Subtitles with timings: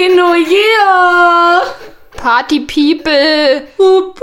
[0.00, 1.60] Happy New Year!
[2.16, 3.66] Party People.
[3.78, 4.14] Uh,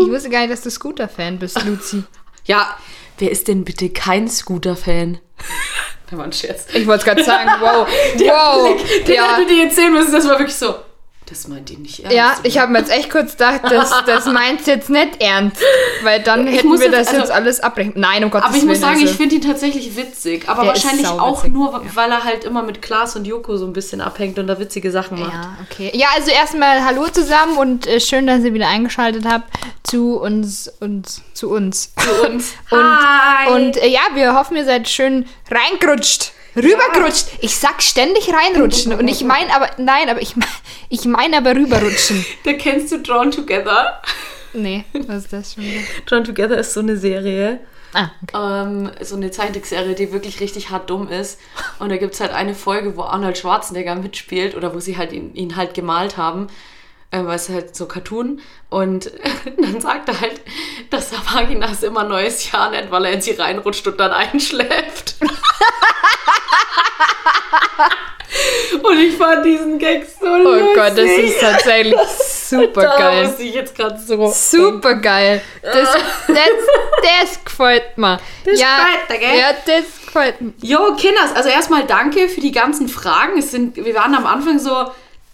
[0.00, 2.04] ich wusste gar nicht, dass du Scooter-Fan bist, Luzi.
[2.44, 2.78] Ja,
[3.18, 5.18] wer ist denn bitte kein Scooter-Fan?
[6.08, 6.66] Da war ein Scherz.
[6.74, 7.88] Ich wollte gerade sagen, wow.
[8.18, 8.76] wow.
[8.76, 9.36] Blick, den ja.
[9.36, 10.76] hätte dir jetzt sehen müssen, das war wirklich so.
[11.32, 12.14] Das meint ihr nicht ernst.
[12.14, 12.40] Ja, oder?
[12.44, 15.56] ich habe mir jetzt echt kurz gedacht, das, das meint jetzt nicht ernst.
[16.02, 17.94] Weil dann hätten wir jetzt- das also- jetzt alles abbrechen.
[17.96, 18.68] Nein, um Gottes Aber ich Willen.
[18.72, 19.06] muss sagen, also.
[19.06, 20.46] ich finde ihn tatsächlich witzig.
[20.46, 23.72] Aber Der wahrscheinlich auch nur, weil er halt immer mit Klaas und Joko so ein
[23.72, 25.32] bisschen abhängt und da witzige Sachen macht.
[25.32, 25.90] Ja, okay.
[25.94, 29.48] Ja, also erstmal Hallo zusammen und äh, schön, dass ihr wieder eingeschaltet habt
[29.84, 31.92] zu uns und zu uns.
[31.96, 32.52] Zu uns.
[32.70, 33.52] Und, Hi.
[33.52, 36.32] und äh, ja, wir hoffen, ihr seid schön reingerutscht.
[36.56, 37.26] Rübergerutscht.
[37.40, 38.92] Ich sag ständig reinrutschen.
[38.94, 40.48] Und ich meine aber, nein, aber ich, mein-
[40.88, 42.24] ich meine aber rüberrutschen.
[42.44, 44.00] da kennst du Drawn Together.
[44.52, 45.80] Nee, was ist das schon wieder?
[46.06, 47.60] Drawn Together ist so eine Serie.
[47.94, 48.36] Ah, okay.
[48.64, 51.38] Ähm, so eine Zeichentrickserie, die wirklich richtig hart dumm ist.
[51.78, 55.12] Und da gibt es halt eine Folge, wo Arnold Schwarzenegger mitspielt oder wo sie halt
[55.12, 56.46] ihn, ihn halt gemalt haben.
[57.14, 58.40] Ähm, weil es halt so Cartoon.
[58.70, 59.12] Und
[59.58, 60.40] dann sagt er halt,
[60.90, 65.16] dass der Vaginas immer neues Jahr nennt, weil er in sie reinrutscht und dann einschläft.
[68.82, 70.74] und ich fand diesen Gag so Oh lustig.
[70.74, 71.94] Gott, das ist tatsächlich
[72.48, 73.26] super Da geil.
[73.26, 74.30] muss ich jetzt gerade so.
[74.32, 75.42] Super geil.
[75.60, 75.92] Das,
[76.28, 76.36] das,
[77.02, 78.18] das gefällt mir.
[78.44, 79.38] Das ja, gefällt dir, gell?
[79.38, 80.52] Ja, das gefällt mir.
[80.62, 83.38] Jo, Kinders, also erstmal danke für die ganzen Fragen.
[83.38, 84.86] Es sind, wir waren am Anfang so,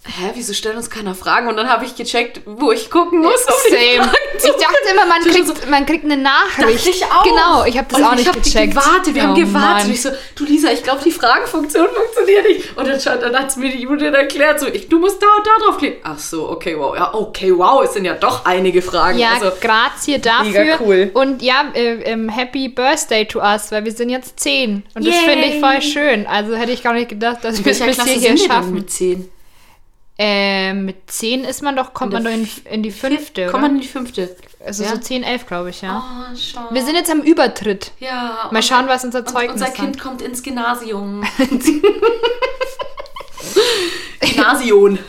[0.05, 1.47] hä, wieso stellt uns keiner Fragen?
[1.47, 3.45] Und dann habe ich gecheckt, wo ich gucken muss.
[3.45, 4.11] um Same.
[4.37, 6.77] Ich dachte immer, man kriegt, man kriegt eine Nachricht.
[6.79, 7.23] Dachte ich auch.
[7.23, 8.73] Genau, ich habe das und auch ich nicht hab gecheckt.
[8.73, 9.53] gewartet, wir haben Oh, gewartet.
[9.53, 9.85] Mann.
[9.87, 12.77] Und ich so, du Lisa, ich glaube, die Fragenfunktion funktioniert nicht.
[12.77, 15.27] Und dann, schaut- dann hat es mir die Judith erklärt, so, ich, du musst da
[15.37, 15.99] und da drauf klicken.
[16.03, 16.95] Ach so, okay, wow.
[16.95, 19.19] Ja, okay, wow, es sind ja doch einige Fragen.
[19.19, 20.45] Ja, also, grazie dafür.
[20.63, 21.11] mega cool.
[21.13, 24.83] Und ja, äh, ähm, Happy Birthday to us, weil wir sind jetzt zehn.
[24.95, 25.23] Und das Yay.
[25.29, 26.25] finde ich voll schön.
[26.25, 28.73] Also hätte ich gar nicht gedacht, dass wir es bis hierher schaffen.
[28.73, 29.29] mit 10?
[30.21, 33.61] Äh, mit zehn ist man doch, kommt In man doch in, in die fünfte, Kommt
[33.63, 34.35] man in die fünfte?
[34.65, 34.89] Also ja?
[34.89, 36.03] so 10, 11, glaube ich, ja.
[36.03, 36.67] Oh, schau.
[36.71, 37.91] Wir sind jetzt am Übertritt.
[37.99, 38.49] ja.
[38.51, 39.77] Mal schauen, was unser Zeugnis unser sagt.
[39.77, 41.23] Kind kommt ins Gymnasium.
[44.19, 44.99] Gymnasium.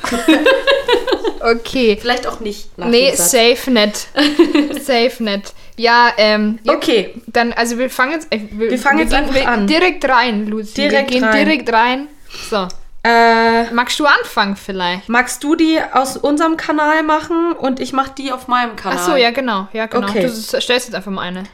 [1.41, 1.98] Okay.
[2.00, 2.77] Vielleicht auch nicht.
[2.78, 4.09] Nee, safe nicht.
[4.84, 5.53] safe nicht.
[5.77, 6.59] Ja, ähm.
[6.62, 7.15] ja, Okay.
[7.27, 8.28] Dann, also wir fangen jetzt.
[8.32, 9.66] äh, Wir, fangen jetzt gehen- einfach wir, an.
[9.66, 10.75] Direkt rein, Lucy.
[10.75, 11.44] Direkt wir gehen rein.
[11.44, 12.09] direkt rein.
[12.50, 12.69] So.
[13.03, 15.09] Äh, Magst du anfangen vielleicht?
[15.09, 18.99] magst du die aus unserem Kanal machen und ich mache die auf meinem Kanal?
[19.00, 19.69] Ach so, ja, genau.
[19.72, 20.06] Ja, genau.
[20.06, 20.22] Okay.
[20.22, 21.44] Du stellst jetzt einfach mal eine.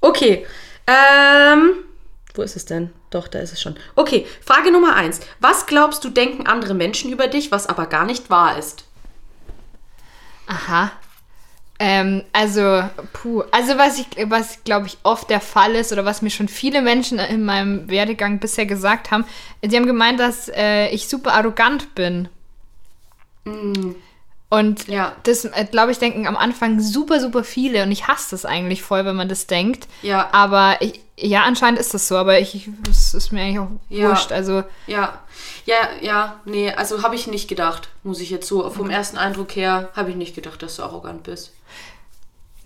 [0.00, 0.46] Okay.
[0.88, 1.72] Ähm,
[2.34, 2.92] wo ist es denn?
[3.10, 3.76] Doch, da ist es schon.
[3.94, 5.20] Okay, Frage Nummer eins.
[5.38, 8.84] Was glaubst du, denken andere Menschen über dich, was aber gar nicht wahr ist?
[10.46, 10.90] Aha.
[11.82, 12.82] Ähm, also,
[13.14, 13.42] puh.
[13.52, 16.82] Also, was ich, was glaube ich oft der Fall ist oder was mir schon viele
[16.82, 19.24] Menschen in meinem Werdegang bisher gesagt haben,
[19.66, 22.28] sie haben gemeint, dass äh, ich super arrogant bin.
[24.52, 25.12] Und Ja.
[25.22, 27.84] das, äh, glaube ich, denken am Anfang super, super viele.
[27.84, 29.86] Und ich hasse das eigentlich voll, wenn man das denkt.
[30.02, 30.28] Ja.
[30.32, 32.16] Aber ich, ja, anscheinend ist das so.
[32.16, 34.08] Aber ich, es ist mir eigentlich auch Ja.
[34.08, 34.32] wurscht.
[34.32, 35.20] Also, Ja,
[35.66, 39.54] ja, ja, nee, also habe ich nicht gedacht, muss ich jetzt so vom ersten Eindruck
[39.54, 41.52] her, habe ich nicht gedacht, dass du arrogant bist.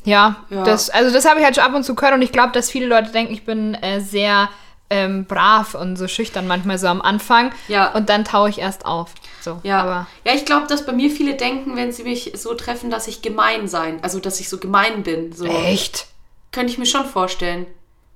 [0.05, 0.65] Ja, Ja.
[0.65, 2.71] Das, also das habe ich halt schon ab und zu gehört und ich glaube, dass
[2.71, 4.49] viele Leute denken, ich bin äh, sehr
[4.91, 7.53] ähm, brav und so schüchtern manchmal so am Anfang.
[7.69, 7.93] Ja.
[7.93, 9.11] Und dann taue ich erst auf.
[9.45, 12.55] So, Ja, aber ja ich glaube, dass bei mir viele denken, wenn sie mich so
[12.55, 15.33] treffen, dass ich gemein sein, also dass ich so gemein bin.
[15.33, 15.45] So.
[15.45, 16.07] echt?
[16.51, 17.67] Könnte ich mir schon vorstellen.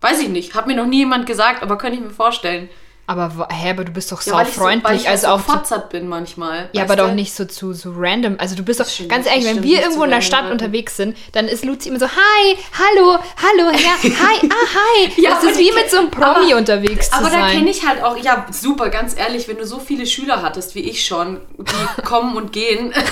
[0.00, 2.70] Weiß ich nicht, hat mir noch nie jemand gesagt, aber könnte ich mir vorstellen.
[3.10, 5.28] Aber hä, aber du bist doch Ja, sau weil ich so, weil freundlich, ich also
[5.28, 6.68] so auch zu, verfatzert bin manchmal.
[6.74, 7.14] ja, aber doch du?
[7.14, 8.36] nicht so zu so random.
[8.38, 11.16] Also du bist doch stimmt, ganz ehrlich, wenn wir irgendwo in der Stadt unterwegs sind,
[11.32, 15.10] dann ist Luzi immer so hi, hallo, hallo, ja, hi, ah hi.
[15.22, 17.52] Ja, das aber ist wie mit so einem Promi aber- unterwegs zu Aber da sein.
[17.52, 20.80] kenne ich halt auch, ja, super, ganz ehrlich, wenn du so viele Schüler hattest wie
[20.80, 22.92] ich schon, die kommen und gehen.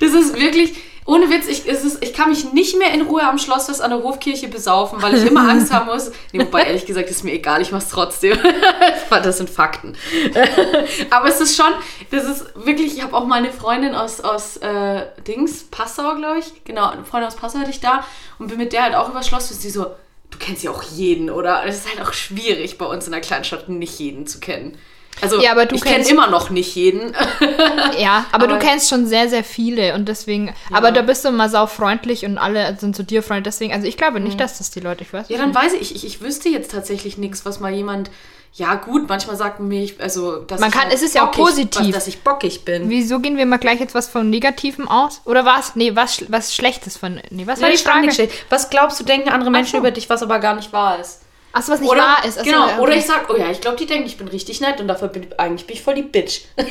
[0.00, 0.74] das ist wirklich,
[1.06, 4.02] ohne Witz, ich, es ich kann mich nicht mehr in Ruhe am Schlossfest an der
[4.02, 6.10] Hofkirche besaufen, weil ich immer Angst haben muss.
[6.32, 8.38] Nee, wobei, ehrlich gesagt, ist mir egal, ich mach's trotzdem.
[9.10, 9.96] das sind Fakten.
[11.10, 11.72] Aber es ist schon,
[12.10, 16.38] das ist wirklich, ich habe auch mal eine Freundin aus, aus äh, Dings, Passau, glaube
[16.38, 16.64] ich.
[16.64, 18.04] Genau, eine Freundin aus Passau hatte ich da
[18.38, 19.84] und bin mit der halt auch über Schlossfest, die so,
[20.30, 21.64] du kennst ja auch jeden, oder?
[21.66, 24.78] Es ist halt auch schwierig bei uns in der Kleinstadt nicht jeden zu kennen.
[25.20, 27.14] Also Ja, aber du ich kenne kennst- immer noch nicht jeden.
[27.98, 31.28] Ja, aber, du Aber- kennst schon sehr, sehr viele und deswegen, aber da bist du
[31.28, 34.58] immer sau freundlich und alle sind zu dir freundlich, deswegen, also ich glaube nicht, dass
[34.58, 37.44] das die Leute, ich weiß Ja, dann weiß ich, ich, ich wüsste jetzt tatsächlich nichts,
[37.46, 38.10] was mal jemand,
[38.56, 41.26] Ja, gut, manchmal sagt man mir, ich- also, dass Man ich kann- es ist ja
[41.26, 41.92] auch positiv.
[41.92, 42.88] Dass ich bockig bin.
[42.88, 45.22] Wieso gehen wir mal gleich jetzt was von Negativem aus?
[45.24, 45.74] Oder was?
[45.74, 47.20] Nee, was, was Schlechtes von.
[47.30, 48.30] Nee, was war Nee, die stand Frage?
[48.50, 49.78] Was glaubst du, denken andere Menschen so.
[49.78, 51.22] über dich, was aber gar nicht wahr ist?
[51.54, 52.36] Achso, was nicht Oder, wahr ist.
[52.38, 52.80] Achso, genau, okay.
[52.80, 55.08] oder ich sag, oh ja, ich glaube, die denken, ich bin richtig nett und dafür
[55.08, 56.40] bin eigentlich bin ich voll die Bitch.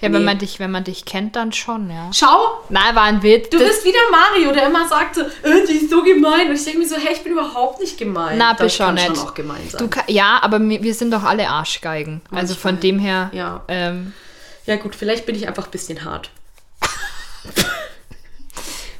[0.00, 0.26] Ja, wenn nee.
[0.26, 2.08] man, dich, wenn man dich kennt, dann schon, ja.
[2.14, 3.50] Schau, Nein, war ein Witz.
[3.50, 6.48] du bist wieder Mario, der immer sagt so, äh, die ist so gemein.
[6.48, 8.38] Und ich denke mir so, hey, ich bin überhaupt nicht gemein.
[8.38, 9.06] Na, bist schon kann nett.
[9.06, 9.78] schon auch gemein sein.
[9.80, 12.20] Du, ka- ja, aber wir, sind doch alle Arschgeigen.
[12.30, 12.72] Also Manchmal.
[12.74, 13.30] von dem her.
[13.32, 13.64] Ja.
[13.66, 14.12] Ähm,
[14.66, 16.30] ja gut, vielleicht bin ich einfach ein bisschen hart.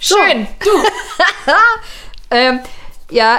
[0.01, 0.49] schön.
[0.65, 0.71] Du,
[2.31, 2.59] Ähm,
[3.11, 3.39] ja.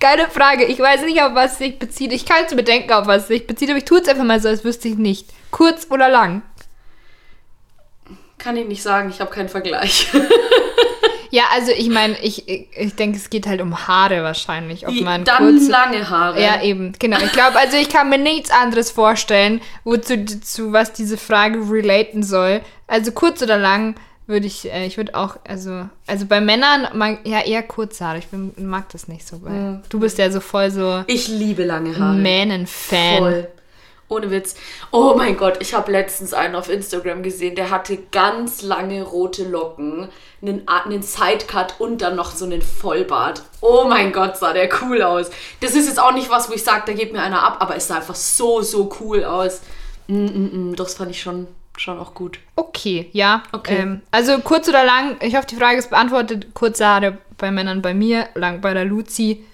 [0.00, 0.64] Geile Frage.
[0.64, 2.12] Ich weiß nicht, auf was sich bezieht.
[2.12, 4.48] Ich kann zu bedenken, auf was sich bezieht, aber ich tue es einfach mal so,
[4.48, 5.28] als wüsste ich nicht.
[5.50, 6.42] Kurz oder lang?
[8.40, 10.08] kann ich nicht sagen, ich habe keinen Vergleich.
[11.32, 14.88] Ja, also ich meine, ich, ich, ich denke, es geht halt um Haare wahrscheinlich.
[14.88, 15.68] Ob man Dann kurz.
[15.68, 16.42] lange Haare.
[16.42, 17.18] Ja, eben, genau.
[17.18, 22.24] Ich glaube, also ich kann mir nichts anderes vorstellen, wozu zu was diese Frage relaten
[22.24, 22.62] soll.
[22.88, 23.94] Also kurz oder lang
[24.30, 28.18] würde ich, äh, ich würde auch, also, also bei Männern mag, ja eher kurze Haare.
[28.18, 29.42] Ich bin, mag das nicht so.
[29.42, 32.16] Weil Du bist ja so voll so Ich liebe lange Haare.
[32.16, 33.18] Männen-Fan.
[33.18, 33.48] Voll.
[34.08, 34.56] Ohne Witz.
[34.90, 39.44] Oh mein Gott, ich habe letztens einen auf Instagram gesehen, der hatte ganz lange rote
[39.44, 40.08] Locken,
[40.42, 43.42] einen, einen Sidecut und dann noch so einen Vollbart.
[43.60, 45.30] Oh mein Gott, sah der cool aus.
[45.60, 47.76] Das ist jetzt auch nicht was, wo ich sage, da geht mir einer ab, aber
[47.76, 49.60] es sah einfach so, so cool aus.
[50.08, 51.46] Mm, mm, mm, das fand ich schon,
[51.80, 52.38] schon auch gut.
[52.56, 53.42] Okay, ja.
[53.52, 53.76] Okay.
[53.80, 56.54] Ähm, also kurz oder lang, ich hoffe, die Frage ist beantwortet.
[56.54, 59.44] Kurze Haare bei Männern bei mir, lang bei der Luzi.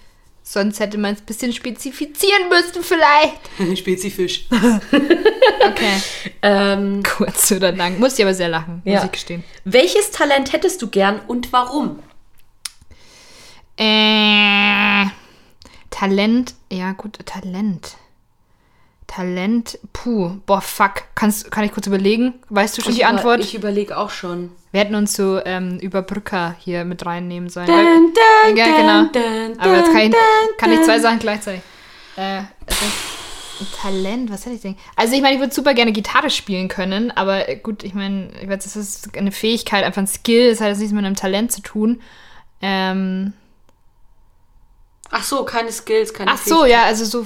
[0.43, 3.77] Sonst hätte man es ein bisschen spezifizieren müssen vielleicht.
[3.77, 4.45] Spezifisch.
[5.59, 6.01] Okay.
[6.43, 7.99] Ähm, Kurz oder lang.
[7.99, 9.05] Muss ich aber sehr lachen, muss Ja.
[9.05, 9.43] ich gestehen.
[9.65, 11.99] welches Talent hättest du gern und warum?
[13.77, 15.05] Äh,
[15.89, 17.95] Talent, ja gut, Talent.
[19.07, 21.03] Talent, puh, boah, fuck.
[21.15, 22.33] Kannst, kann ich kurz überlegen?
[22.49, 23.39] Weißt du schon die über- Antwort?
[23.39, 24.51] Ich überlege auch schon.
[24.71, 27.67] Wir hätten uns so ähm, Überbrücker hier mit reinnehmen sollen.
[27.67, 28.13] Dun,
[28.45, 29.05] dun, ja, genau.
[29.11, 30.15] dun, Aber jetzt kann ich,
[30.57, 31.61] kann ich zwei Sachen gleichzeitig.
[32.17, 32.85] Äh, also,
[33.81, 34.75] Talent, was hätte ich denn?
[34.95, 38.47] Also ich meine, ich würde super gerne Gitarre spielen können, aber gut, ich meine, ich
[38.49, 41.51] weiß, das ist eine Fähigkeit, einfach ein Skill, das hat jetzt nichts mit einem Talent
[41.51, 42.01] zu tun.
[42.61, 43.33] Ähm,
[45.11, 47.25] Ach so, keine Skills, keine ach so, ja, also so,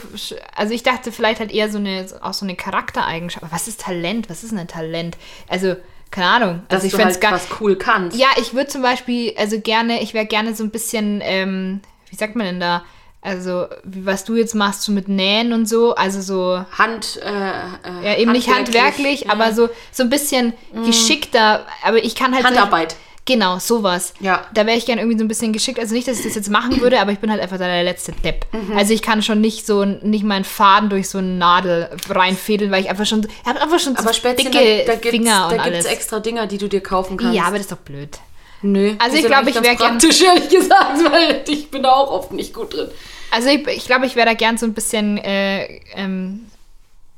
[0.55, 3.43] also ich dachte vielleicht halt eher so eine, auch so eine Charaktereigenschaft.
[3.43, 4.29] Aber was ist Talent?
[4.29, 5.17] Was ist denn ein Talent?
[5.47, 5.75] Also,
[6.11, 6.61] keine Ahnung.
[6.69, 8.17] Dass Also ich du halt es gar was cool kannst.
[8.17, 12.15] Ja, ich würde zum Beispiel, also gerne, ich wäre gerne so ein bisschen, ähm, wie
[12.15, 12.83] sagt man denn da?
[13.23, 17.29] Also, wie, was du jetzt machst, so mit Nähen und so, also so, Hand, äh,
[17.29, 19.31] äh, ja, eben nicht handwerklich, ja.
[19.31, 20.53] aber so, so ein bisschen
[20.85, 22.41] geschickter, aber ich kann halt.
[22.43, 22.95] so- Handarbeit.
[23.25, 24.13] Genau, sowas.
[24.19, 24.47] Ja.
[24.53, 25.79] Da wäre ich gerne irgendwie so ein bisschen geschickt.
[25.79, 27.83] Also nicht, dass ich das jetzt machen würde, aber ich bin halt einfach da der
[27.83, 28.45] letzte Depp.
[28.75, 32.81] Also ich kann schon nicht so, nicht meinen Faden durch so eine Nadel reinfädeln, weil
[32.81, 34.59] ich einfach schon, ich habe einfach schon Aber so dicke da,
[34.93, 35.85] da gibt's, Finger und da gibt's alles.
[35.85, 37.35] extra Dinger, die du dir kaufen kannst.
[37.35, 38.17] Ja, aber das ist doch blöd.
[38.63, 38.95] Nö.
[38.99, 41.91] Also ich glaub, eigentlich ich ganz wär gern- praktisch, ehrlich gesagt, weil ich bin da
[41.91, 42.89] auch oft nicht gut drin.
[43.29, 46.47] Also ich, ich glaube, ich wäre da gern so ein bisschen, äh, ähm,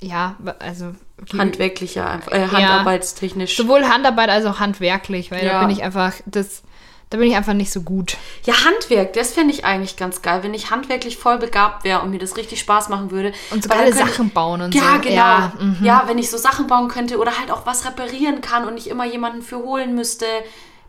[0.01, 0.94] ja, also
[1.38, 3.56] Handwerklicher, äh, handarbeitstechnisch.
[3.58, 5.54] sowohl Handarbeit als auch handwerklich, weil Ja.
[5.54, 6.64] da bin ich einfach, das,
[7.10, 8.18] da bin ich einfach nicht so gut.
[8.44, 12.10] Ja, Handwerk, das fände ich eigentlich ganz geil, wenn ich handwerklich voll begabt wäre und
[12.10, 13.34] mir das richtig Spaß machen würde.
[13.52, 15.02] Und so geile könnte Sachen bauen und Ja, so.
[15.02, 15.15] genau.
[15.15, 15.53] Ja,
[15.84, 16.10] Ja, mhm.
[16.10, 19.06] wenn ich so Sachen bauen könnte oder halt auch was reparieren kann und nicht immer
[19.06, 20.25] jemanden für holen müsste.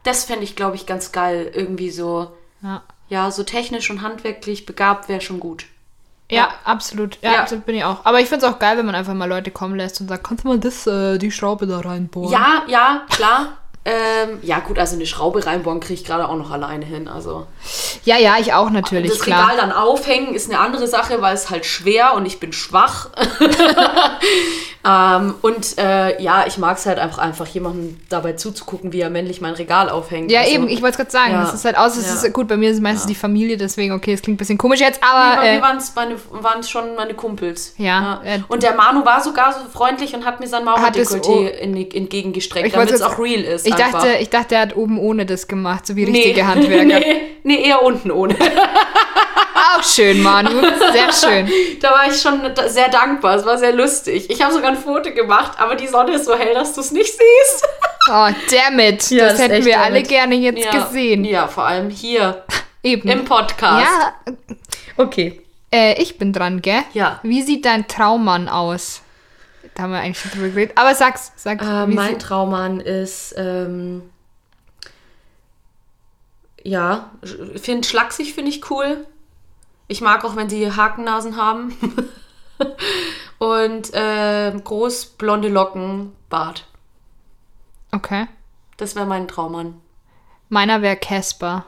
[0.03, 1.51] Das fände ich, glaube ich, ganz geil.
[1.55, 2.31] Irgendwie so,
[2.63, 2.83] ja.
[3.09, 5.67] ja, so technisch und handwerklich begabt wäre schon gut.
[6.31, 7.19] Ja, absolut.
[7.23, 7.41] Ja, Ja.
[7.43, 8.05] absolut bin ich auch.
[8.05, 10.25] Aber ich finde es auch geil, wenn man einfach mal Leute kommen lässt und sagt,
[10.25, 12.33] kannst du mal das, äh, die Schraube da reinbohren?
[12.33, 13.59] Ja, ja, klar.
[13.87, 17.07] Ähm, ja, gut, also eine Schraube reinbauen kriege ich gerade auch noch alleine hin.
[17.07, 17.47] Also
[18.05, 19.43] ja, ja, ich auch natürlich, das klar.
[19.51, 23.11] Regal dann aufhängen ist eine andere Sache, weil es halt schwer und ich bin schwach.
[24.87, 29.11] ähm, und äh, ja, ich mag es halt einfach, einfach jemandem dabei zuzugucken, wie er
[29.11, 30.31] männlich mein Regal aufhängt.
[30.31, 31.33] Ja, Also, eben, ich wollte es gerade sagen.
[31.33, 31.41] Ja.
[31.43, 32.15] Das ist halt aus, es Ja.
[32.27, 34.59] ist gut, bei mir ist es meistens die Familie, deswegen, okay, es klingt ein bisschen
[34.59, 35.37] komisch jetzt, Nee, aber.
[35.43, 37.75] bei Äh, mir waren es schon meine Kumpels.
[37.79, 41.47] Ja, äh, und der Manu war sogar so freundlich und hat mir sein Mauerdekolleté o-
[41.49, 43.67] in, entgegengestreckt, damit es auch real ist.
[43.79, 46.19] Ich dachte, ich dachte, er hat oben ohne das gemacht, so wie nee.
[46.19, 46.85] richtige Handwerker.
[47.01, 48.37] nee, nee, eher unten ohne.
[49.77, 50.61] Auch schön, Manu.
[50.93, 51.51] Sehr schön.
[51.81, 53.37] Da war ich schon sehr dankbar.
[53.37, 54.31] Es war sehr lustig.
[54.31, 56.93] Ich habe sogar ein Foto gemacht, aber die Sonne ist so hell, dass du es
[56.93, 57.67] nicht siehst.
[58.11, 59.11] Oh, damn it.
[59.11, 60.73] Ja, das hätten wir alle gerne jetzt ja.
[60.73, 61.25] gesehen.
[61.25, 62.45] Ja, vor allem hier
[62.83, 63.09] Eben.
[63.09, 63.87] im Podcast.
[63.87, 64.35] ja,
[64.97, 65.41] Okay.
[65.73, 66.83] äh, ich bin dran, gell?
[66.95, 67.21] Ja.
[67.23, 69.03] Wie sieht dein Traummann aus?
[69.75, 70.79] Da haben wir eigentlich schon drüber geredet.
[70.79, 71.61] Aber sag's, sag.
[71.63, 74.03] Äh, mein Traummann ist, ähm,
[76.63, 79.07] ja, ich finde schlaksig finde ich cool.
[79.87, 81.77] Ich mag auch, wenn sie Hakennasen haben.
[83.39, 86.67] Und äh, groß blonde Locken, Bart.
[87.93, 88.29] Okay.
[88.77, 89.81] Das wäre mein Traummann.
[90.49, 91.67] Meiner wäre Casper.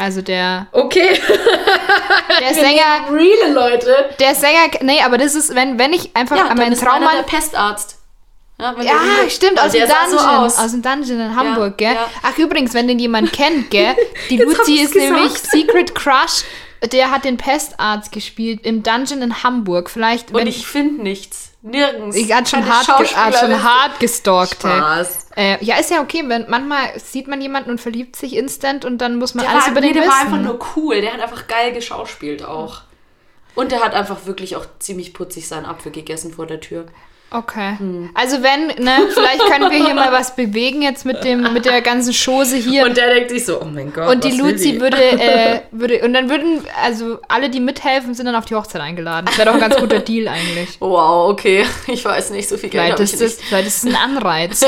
[0.00, 1.08] Also der, Okay.
[2.40, 3.94] der Sänger, Reale Leute.
[4.18, 7.22] der Sänger, nee, aber das ist, wenn, wenn ich einfach Ja, an meinen Traummann der
[7.24, 7.98] Pestarzt.
[8.58, 8.94] Ja, Ja,
[9.28, 10.10] stimmt, aus dem Dungeon.
[10.10, 10.58] So aus.
[10.58, 11.96] Aus dem Dungeon in Hamburg, gell?
[12.22, 13.94] Ach, übrigens, wenn den jemand kennt, gell?
[14.30, 15.50] Die Luzi ist nämlich gesagt.
[15.50, 16.44] Secret Crush.
[16.92, 19.90] Der hat den Pestarzt gespielt im Dungeon in Hamburg.
[19.90, 21.49] Vielleicht, Und ich finde nichts.
[21.62, 22.16] Nirgends.
[22.16, 24.54] ich hat schon hart, hat schon hart gestalkt.
[24.62, 25.28] Spaß.
[25.36, 28.98] Äh, ja, ist ja okay, wenn manchmal sieht man jemanden und verliebt sich instant und
[28.98, 30.12] dann muss man Der, alles war, über nee, den der wissen.
[30.12, 31.00] war einfach nur cool.
[31.00, 32.82] Der hat einfach geil geschauspielt auch.
[33.54, 36.86] Und der hat einfach wirklich auch ziemlich putzig seinen Apfel gegessen vor der Tür.
[37.32, 37.76] Okay.
[37.78, 38.10] Hm.
[38.14, 41.80] Also wenn, ne, vielleicht können wir hier mal was bewegen jetzt mit dem, mit der
[41.80, 42.84] ganzen Chose hier.
[42.84, 44.08] Und der denkt sich so, oh mein Gott.
[44.08, 44.80] Und die Luzi die?
[44.80, 48.80] würde, äh, würde, und dann würden, also alle, die mithelfen, sind dann auf die Hochzeit
[48.82, 49.26] eingeladen.
[49.26, 50.70] Das wäre doch ein ganz guter Deal eigentlich.
[50.80, 51.64] Wow, okay.
[51.86, 54.64] Ich weiß nicht, so viel Geld Vielleicht ist, das, vielleicht ist es ein Anreiz.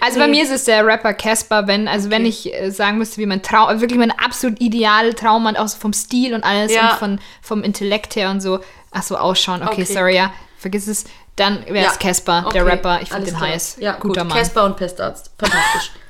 [0.00, 3.18] Also bei mir ist es der Rapper Casper, wenn, also wenn ich äh, sagen müsste,
[3.18, 6.92] wie mein Traum, wirklich mein absolut ideal Traummann, auch so vom Stil und alles Ja.
[6.92, 8.58] und von, vom Intellekt her und so,
[8.90, 9.84] ach so, ausschauen, okay, Okay.
[9.84, 11.04] sorry, ja, vergiss es,
[11.40, 11.98] dann wäre es.
[11.98, 13.50] Casper, der Rapper, ich finde den klar.
[13.50, 14.28] heiß, Ja, guter gut.
[14.30, 14.38] Mann.
[14.38, 15.32] Casper und Pestarzt.
[15.38, 15.92] Fantastisch.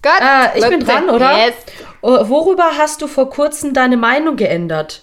[0.00, 1.36] Gut, Ah, ich bin dran, oder?
[1.46, 1.54] Yes.
[2.02, 5.02] Oh, Worüber hast du vor kurzem deine Meinung geändert?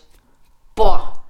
[0.74, 1.21] Boah.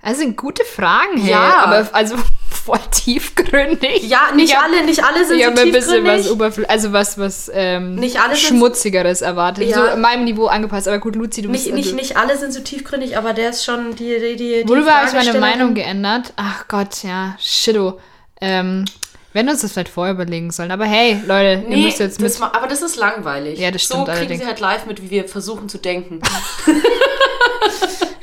[0.00, 1.64] Das sind gute Fragen, hey, Ja.
[1.64, 2.14] aber also
[2.64, 4.02] voll tiefgründig.
[4.08, 6.30] Ja, nicht Ich hab- alle, nicht alle sind Ich so habe ein bisschen was tiefgründig.
[6.32, 9.68] Oberfl also was, was ähm, Nicht alle Schmutzigeres erwartet.
[9.68, 9.76] Ja.
[9.76, 10.88] So in meinem Niveau angepasst.
[10.88, 13.64] Aber gut, Luzi, du bist Nicht, nicht, nicht alle sind so tiefgründig, aber der ist
[13.64, 16.32] schon die, die, die, Worüber habe ich meine Meinung geändert?
[16.36, 17.98] Ach Gott, ja, shitto.
[18.40, 18.84] Ähm,
[19.32, 20.72] wir hätten uns das vielleicht vorher überlegen sollen.
[20.72, 22.28] Aber hey, Leute, ihr Nee, müsst jetzt mit.
[22.30, 23.58] das aber das ist langweilig.
[23.60, 24.40] Ja, das So stimmt kriegen allerdings.
[24.40, 26.20] sie halt live mit, wie wir versuchen zu denken.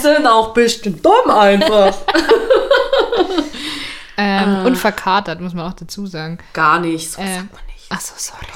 [0.00, 1.96] sind auch bestimmt dumm einfach.
[4.16, 4.64] Ähm, Ah.
[4.64, 6.38] Und verkatert, muss man auch dazu sagen.
[6.52, 7.86] Gar nicht, so Äh, sagt man nicht.
[7.90, 8.46] Ach so, sorry.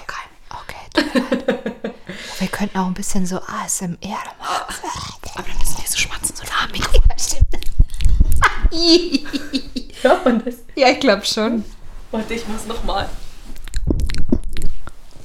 [0.52, 0.76] Okay.
[0.94, 1.94] leid.
[2.38, 3.96] wir könnten auch ein bisschen so ASMR
[4.38, 4.78] machen.
[5.34, 7.02] Aber dann müssen die so schmatzen, so nah am Mikro.
[10.02, 10.54] Hört man das?
[10.76, 11.64] Ja, ich glaube schon.
[12.12, 13.08] Warte, ich mach's nochmal.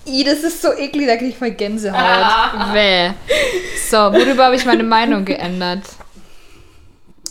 [0.06, 2.74] I, das ist so eklig, da kriege ich voll Gänsehaut.
[2.74, 3.12] Bäh.
[3.90, 5.84] So, worüber habe ich meine Meinung geändert?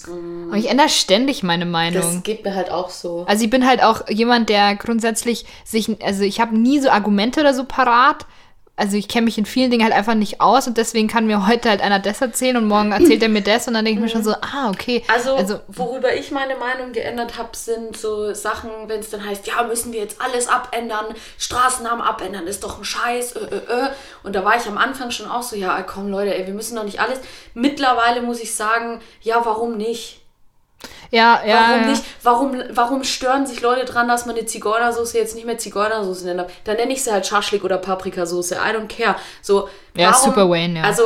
[0.06, 2.02] Und ich ändere ständig meine Meinung.
[2.02, 3.24] Das geht mir halt auch so.
[3.28, 7.40] Also ich bin halt auch jemand, der grundsätzlich sich, also ich habe nie so Argumente
[7.40, 8.26] oder so parat.
[8.74, 11.46] Also ich kenne mich in vielen Dingen halt einfach nicht aus und deswegen kann mir
[11.46, 14.04] heute halt einer das erzählen und morgen erzählt er mir das und dann denke ich
[14.04, 15.04] mir schon so, ah, okay.
[15.12, 19.46] Also, also worüber ich meine Meinung geändert habe, sind so Sachen, wenn es dann heißt,
[19.46, 23.88] ja, müssen wir jetzt alles abändern, Straßennamen abändern, ist doch ein Scheiß, äh, äh, äh.
[24.22, 26.74] Und da war ich am Anfang schon auch so, ja, komm Leute, ey, wir müssen
[26.74, 27.20] doch nicht alles.
[27.52, 30.21] Mittlerweile muss ich sagen, ja, warum nicht?
[31.12, 31.54] Ja, ja.
[31.68, 31.88] Warum ja.
[31.88, 32.04] nicht?
[32.22, 36.46] Warum, warum stören sich Leute dran, dass man eine Zigeunersoße jetzt nicht mehr Zigeunersoße nennt?
[36.64, 38.54] Dann nenne ich sie halt Schaschlik oder Paprikasoße.
[38.54, 39.16] I don't care.
[39.42, 40.84] So, Ja, super Wayne, ja.
[40.84, 41.02] Also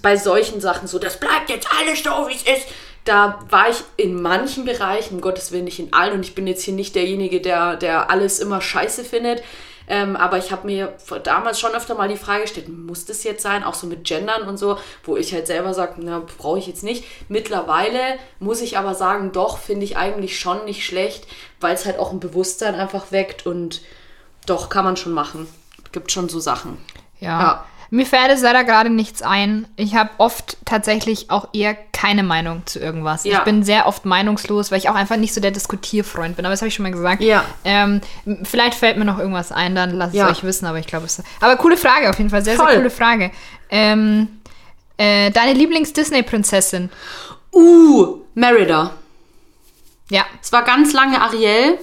[0.00, 2.66] bei solchen Sachen so, das bleibt jetzt alles so, wie es ist.
[3.04, 6.46] Da war ich in manchen Bereichen, um Gottes Willen nicht in allen, und ich bin
[6.46, 9.42] jetzt hier nicht derjenige, der, der alles immer scheiße findet.
[9.88, 13.42] Ähm, aber ich habe mir damals schon öfter mal die Frage gestellt, muss das jetzt
[13.42, 16.66] sein, auch so mit Gendern und so, wo ich halt selber sage, na, brauche ich
[16.66, 17.04] jetzt nicht.
[17.28, 21.26] Mittlerweile muss ich aber sagen, doch, finde ich eigentlich schon nicht schlecht,
[21.60, 23.82] weil es halt auch ein Bewusstsein einfach weckt und
[24.46, 25.48] doch, kann man schon machen.
[25.92, 26.78] Gibt schon so Sachen.
[27.20, 27.40] Ja.
[27.40, 27.64] Ja.
[27.90, 29.66] Mir fällt es leider gerade nichts ein.
[29.76, 33.24] Ich habe oft tatsächlich auch eher keine Meinung zu irgendwas.
[33.24, 33.38] Ja.
[33.38, 36.44] Ich bin sehr oft meinungslos, weil ich auch einfach nicht so der Diskutierfreund bin.
[36.44, 37.22] Aber das habe ich schon mal gesagt.
[37.22, 37.44] Ja.
[37.64, 38.00] Ähm,
[38.42, 40.28] vielleicht fällt mir noch irgendwas ein, dann lasst es Ja.
[40.28, 40.66] euch wissen.
[40.66, 42.42] Aber ich glaube, es Aber coole Frage auf jeden Fall.
[42.44, 42.66] Sehr, Voll.
[42.68, 43.30] sehr coole Frage.
[43.70, 44.28] Ähm,
[44.98, 46.90] äh, deine Lieblings-Disney-Prinzessin?
[47.52, 48.92] Uh, Merida.
[50.10, 50.24] Ja.
[50.42, 51.78] Es war ganz lange Ariel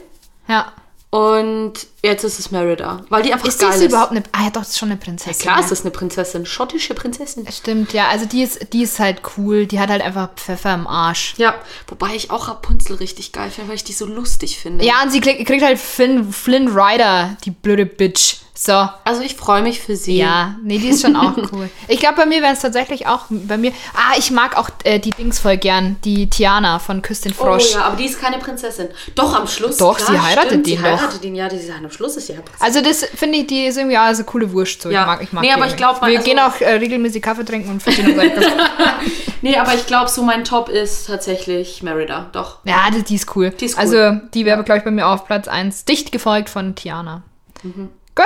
[0.47, 0.71] Ja.
[1.13, 3.05] Und jetzt ist es Merida.
[3.09, 3.89] Weil die einfach Ist geil jetzt ist.
[3.89, 4.23] überhaupt eine.
[4.31, 5.43] Ah ja, doch, das ist schon eine Prinzessin.
[5.43, 5.63] Klar ja.
[5.63, 6.47] ist das eine Prinzessin.
[6.47, 7.45] Schottische Prinzessin.
[7.51, 8.07] Stimmt, ja.
[8.07, 9.67] Also die ist, die ist halt cool.
[9.67, 11.35] Die hat halt einfach Pfeffer im Arsch.
[11.37, 11.53] Ja,
[11.87, 14.83] wobei ich auch Rapunzel richtig geil finde, weil ich die so lustig finde.
[14.83, 18.37] Ja, und sie kriegt, kriegt halt Flynn, Flynn Rider, die blöde Bitch.
[18.55, 18.87] So.
[19.03, 20.15] Also ich freue mich für sie.
[20.17, 21.69] Ja, nee, die ist schon auch cool.
[21.87, 23.71] Ich glaube, bei mir wäre es tatsächlich auch bei mir.
[23.95, 27.43] Ah, ich mag auch äh, die Dings voll gern, die Tiana von Küss den Oh
[27.45, 27.73] Frosch.
[27.73, 28.89] ja, aber die ist keine Prinzessin.
[29.15, 29.77] Doch, am Schluss.
[29.77, 32.33] Doch, sie heiratet stimmt, den sie heiratet ihn, ja, die ist am Schluss ist sie
[32.33, 32.63] ja Prinzessin.
[32.65, 34.83] Also das finde ich, die ist irgendwie auch eine coole Wurst.
[34.83, 34.91] So.
[34.91, 35.01] Ja.
[35.01, 35.77] Ich mag, ich mag Nee, die aber ich irgendwie.
[35.77, 38.31] glaub mal, Wir also- gehen auch äh, regelmäßig Kaffee trinken und verstehen uns.
[39.41, 42.29] Nee, aber ich glaube, so mein Top ist tatsächlich Merida.
[42.31, 42.59] Doch.
[42.63, 43.49] Ja, die, die ist cool.
[43.49, 43.81] Die ist cool.
[43.81, 45.83] Also die wäre, glaube ich, bei mir auf Platz 1.
[45.83, 47.23] Dicht gefolgt von Tiana.
[47.61, 47.89] Mhm.
[48.15, 48.25] Gut.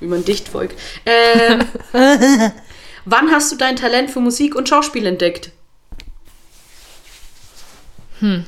[0.00, 0.78] Wie man dicht folgt.
[1.06, 1.64] Ähm,
[3.04, 5.50] Wann hast du dein Talent für Musik und Schauspiel entdeckt?
[8.20, 8.44] Hm.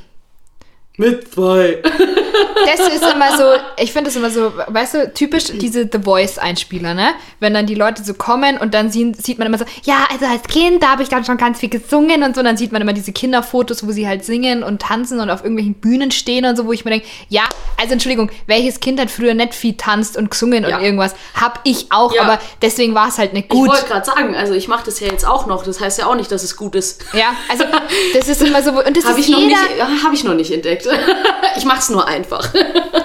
[0.97, 1.83] Mit zwei.
[2.67, 3.45] Das ist immer so,
[3.77, 7.09] ich finde das immer so, weißt du, typisch diese The Voice-Einspieler, ne?
[7.41, 10.27] Wenn dann die Leute so kommen und dann sieht, sieht man immer so, ja, also
[10.27, 12.73] als Kind, da habe ich dann schon ganz viel gesungen und so, und dann sieht
[12.73, 16.45] man immer diese Kinderfotos, wo sie halt singen und tanzen und auf irgendwelchen Bühnen stehen
[16.45, 17.43] und so, wo ich mir denke, ja,
[17.81, 20.77] also Entschuldigung, welches Kind hat früher nicht viel tanzt und gesungen Ja.
[20.79, 21.15] und irgendwas?
[21.41, 22.23] Hab ich auch, Ja.
[22.23, 23.69] aber deswegen war es halt nicht Ich gut.
[23.69, 25.65] wollte gerade sagen, also ich mache das ja jetzt auch noch.
[25.65, 27.05] Das heißt ja auch nicht, dass es gut ist.
[27.13, 27.65] Ja, also
[28.15, 30.25] das ist immer so, und das Habe ist ich, noch jeder, nicht- ja, hab ich
[30.25, 30.87] noch nicht entdeckt.
[31.57, 32.53] ich mache es nur einfach.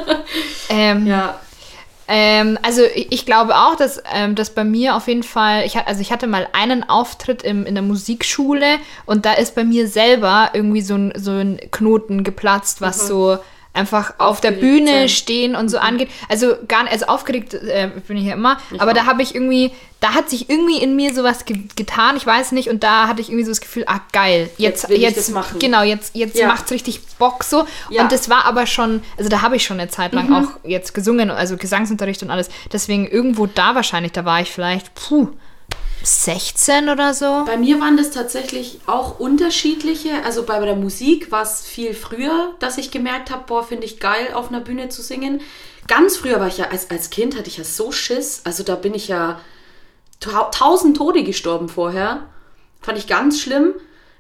[0.70, 1.40] ähm, Ja.
[2.10, 6.00] Ähm, also ich, glaube auch, dass, ähm, dass bei mir auf jeden Fall, ich, also
[6.00, 10.52] ich hatte mal einen Auftritt im, in der Musikschule und da ist bei mir selber
[10.54, 13.40] irgendwie so ein, so ein Knoten geplatzt, was so
[13.78, 14.60] einfach auf der Mhm.
[14.60, 15.02] Bühne.
[15.04, 15.08] Mhm.
[15.08, 16.10] stehen und so angeht.
[16.30, 19.72] Also gar nicht, also aufgeregt äh, bin ich ja immer, aber da habe ich irgendwie,
[20.00, 23.22] da hat sich irgendwie in mir sowas ge getan, ich weiß nicht, und da hatte
[23.22, 25.60] ich irgendwie so das Gefühl, ah geil, jetzt, Jetzt ich jetzt, machen.
[25.60, 26.48] genau, jetzt, jetzt Ja.
[26.48, 27.66] macht's richtig Bock so.
[27.90, 28.04] Ja.
[28.04, 30.94] Und das war aber schon, also da habe ich schon eine Zeit lang auch jetzt
[30.94, 32.50] gesungen, also Gesangsunterricht und alles.
[32.72, 35.30] Deswegen irgendwo da wahrscheinlich, da war ich vielleicht, puh,
[36.04, 37.44] 16 oder so.
[37.46, 40.24] Bei mir waren das tatsächlich auch unterschiedliche.
[40.24, 44.00] Also bei der Musik war es viel früher, dass ich gemerkt habe, boah, finde ich
[44.00, 45.42] geil, auf einer Bühne zu singen.
[45.88, 48.42] Ganz früher war ich ja, als, als Kind hatte ich ja so Schiss.
[48.44, 49.40] Also da bin ich ja
[50.20, 52.22] tau- tausend Tode gestorben vorher.
[52.82, 53.74] Fand ich ganz schlimm.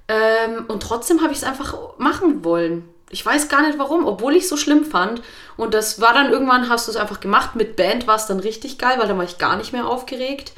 [0.07, 2.87] Ähm, und trotzdem habe ich es einfach machen wollen.
[3.09, 5.21] Ich weiß gar nicht warum, obwohl ich es so schlimm fand.
[5.55, 7.55] Und das war dann irgendwann, hast du es einfach gemacht.
[7.55, 10.53] Mit Band war es dann richtig geil, weil dann war ich gar nicht mehr aufgeregt.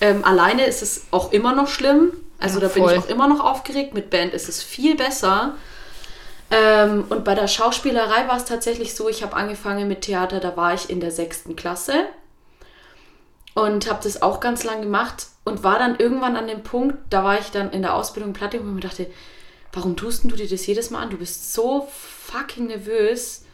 [0.00, 2.12] Ähm, alleine ist es auch immer noch schlimm.
[2.38, 2.92] Also Ja, da bin voll.
[2.92, 3.94] ich auch immer noch aufgeregt.
[3.94, 5.54] Mit Band ist es viel besser.
[6.50, 10.56] Ähm, und bei der Schauspielerei war es tatsächlich so, ich habe angefangen mit Theater, da
[10.56, 12.06] war ich in der sechsten Klasse
[13.54, 17.24] und habe das auch ganz lang gemacht und war dann irgendwann an dem Punkt, da
[17.24, 19.06] war ich dann in der Ausbildung wo ich mir dachte,
[19.72, 21.10] warum tust du dir das jedes Mal an?
[21.10, 23.44] Du bist so fucking nervös.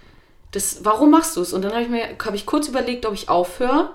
[0.53, 1.53] Das, warum machst du es?
[1.53, 3.95] Und dann habe ich mir hab ich kurz überlegt, ob ich aufhöre.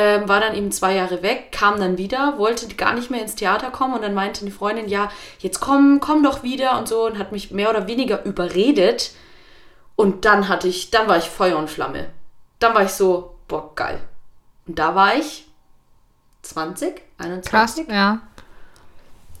[0.00, 3.34] Ähm, war dann eben zwei Jahre weg, kam dann wieder, wollte gar nicht mehr ins
[3.34, 7.04] Theater kommen und dann meinte eine Freundin, ja, jetzt komm, komm doch wieder und so
[7.04, 9.10] und hat mich mehr oder weniger überredet.
[9.96, 12.10] Und dann hatte ich, dann war ich Feuer und Flamme.
[12.60, 13.98] Dann war ich so, boah, geil.
[14.68, 15.48] Und da war ich
[16.42, 17.50] 20, 21.
[17.50, 18.20] Krass, ja.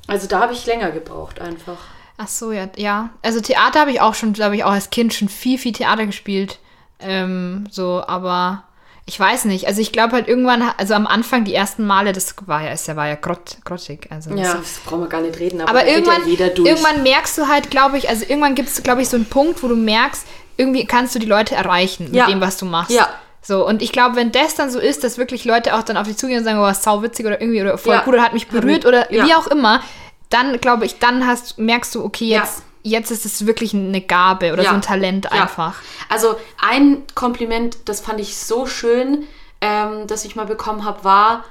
[0.08, 1.78] Also da habe ich länger gebraucht einfach.
[2.16, 3.10] Ach so, ja, ja.
[3.22, 6.04] Also Theater habe ich auch schon, glaube ich, auch als Kind schon viel, viel Theater
[6.04, 6.58] gespielt.
[6.98, 8.64] Ähm, so, aber
[9.08, 9.66] ich weiß nicht.
[9.66, 12.86] Also ich glaube halt irgendwann, also am Anfang die ersten Male, das war ja, ist
[12.86, 14.06] ja, war ja grott, grottig.
[14.10, 17.48] Also Ja, das brauchen wir gar nicht reden, aber, Aber irgendwann, ja irgendwann merkst du
[17.48, 20.26] halt, glaube ich, also irgendwann gibt es, glaube ich, so einen Punkt, wo du merkst,
[20.58, 22.26] irgendwie kannst du die Leute erreichen mit Ja.
[22.26, 22.90] dem, was du machst.
[22.90, 23.08] Ja.
[23.40, 26.06] So, und ich glaube, wenn das dann so ist, dass wirklich Leute auch dann auf
[26.06, 28.02] dich zugehen und sagen, oh, was sau witzig oder irgendwie oder voll Ja.
[28.06, 29.82] cool oder hat mich berührt oder wie auch immer,
[30.28, 34.52] dann glaube ich, dann hast, merkst du, okay, jetzt, jetzt ist es wirklich eine Gabe
[34.52, 34.70] oder Ja.
[34.70, 35.42] so ein Talent Ja.
[35.42, 35.80] einfach.
[36.08, 39.24] Also ein Kompliment, das fand ich so schön,
[39.60, 41.44] ähm, das ich mal bekommen habe, war,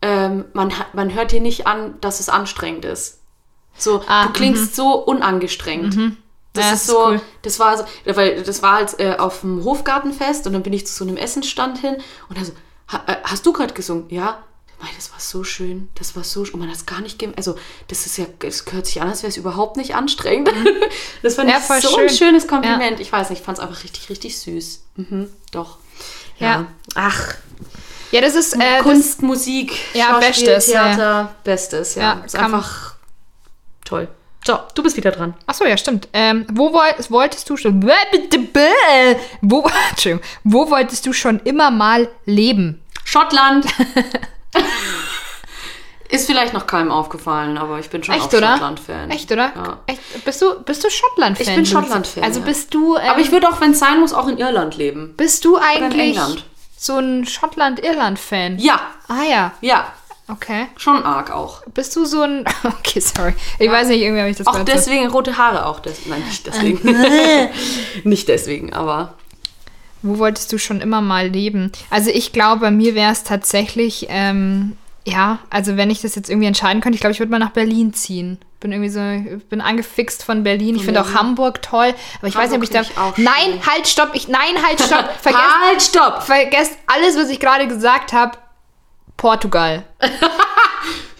[0.00, 3.20] ähm, man, man hört dir nicht an, dass es anstrengend ist.
[3.76, 5.94] So, Ah, du klingst so unangestrengt.
[6.54, 7.20] Das Ja, ist das ist so, cool.
[7.42, 10.86] das war so, weil das war halt äh, auf dem Hofgartenfest und dann bin ich
[10.86, 11.96] zu so einem Essensstand hin
[12.28, 12.52] und er so,
[12.88, 14.06] ha, äh, hast du gerade gesungen?
[14.10, 14.42] Ja.
[14.82, 16.54] Mei, das war so schön, das war so schön.
[16.54, 19.08] Und man hat es gar nicht gem Also, das ist ja, es hört sich an,
[19.08, 20.50] als wäre es überhaupt nicht anstrengend.
[21.22, 21.52] Das fand Mhm.
[21.54, 22.08] Ja, ich voll so schön.
[22.08, 22.98] ein schönes Kompliment.
[22.98, 24.82] Ich weiß nicht, ich fand es einfach richtig, richtig süß.
[24.96, 25.78] Mhm, doch.
[26.38, 26.46] Ja.
[26.48, 26.66] Ja.
[26.96, 27.34] Ach,
[28.10, 30.84] Ja, das ist, äh, das, Kunst, Musik, Ja, Schauspiel, Bestes, ja.
[30.96, 32.02] Theater, Bestes, ja.
[32.02, 32.96] Ja, ist einfach
[33.84, 34.08] toll.
[34.44, 35.34] So, du bist wieder dran.
[35.46, 36.08] Ach so, ja, stimmt.
[36.12, 37.80] Ähm, wo woll, wolltest du schon.
[39.40, 39.64] Wo,
[40.42, 42.82] wo wolltest du schon immer mal leben?
[43.04, 43.66] Schottland.
[46.08, 48.30] Ist vielleicht noch keinem aufgefallen, aber ich bin schon Echt, auch?
[48.32, 49.10] Schottland-Fan.
[49.10, 49.50] Echt, oder?
[49.56, 49.78] Ja.
[49.86, 50.24] Echt?
[50.26, 51.46] Bist du, bist du Schottland-Fan?
[51.48, 51.64] Ich bin?
[51.64, 52.44] Schottland-Fan, Also ja.
[52.46, 52.96] bist du.
[52.96, 55.14] Ähm, Aber ich würde auch, wenn es sein muss, auch in Irland leben.
[55.16, 56.18] bist du eigentlich
[56.76, 58.58] so ein Schottland-Irland-Fan?
[58.58, 59.90] Ja, Ah ja, ja,
[60.28, 60.66] okay.
[60.76, 61.62] schon arg auch.
[61.72, 62.44] Bist du so ein.
[62.64, 63.34] Okay, sorry.
[63.58, 65.80] Ich weiß nicht, irgendwie habe ich das Auch deswegen rote Haare auch.
[65.80, 66.80] Des Nein, nicht deswegen.
[68.04, 69.14] nicht deswegen, aber
[70.02, 71.72] Wo wolltest du schon immer mal leben?
[71.90, 76.28] Also ich glaube, bei mir wäre es tatsächlich, ähm, ja, also wenn ich das jetzt
[76.28, 78.38] irgendwie entscheiden könnte, ich glaube, ich würde mal nach Berlin ziehen.
[78.60, 80.76] Bin irgendwie so, ich bin angefixt von Berlin.
[80.76, 81.14] Ich finde auch.
[81.14, 82.78] Hamburg toll, aber ich weiß nicht, ob ich da.
[82.78, 83.66] Hamburg ich auch Nein, schön.
[83.66, 84.10] halt, stopp!
[84.14, 85.10] Ich, nein, halt, stopp!
[85.20, 86.22] Vergesst, halt, stopp!
[86.22, 88.38] vergesst alles, was ich gerade gesagt habe.
[89.16, 89.84] Portugal.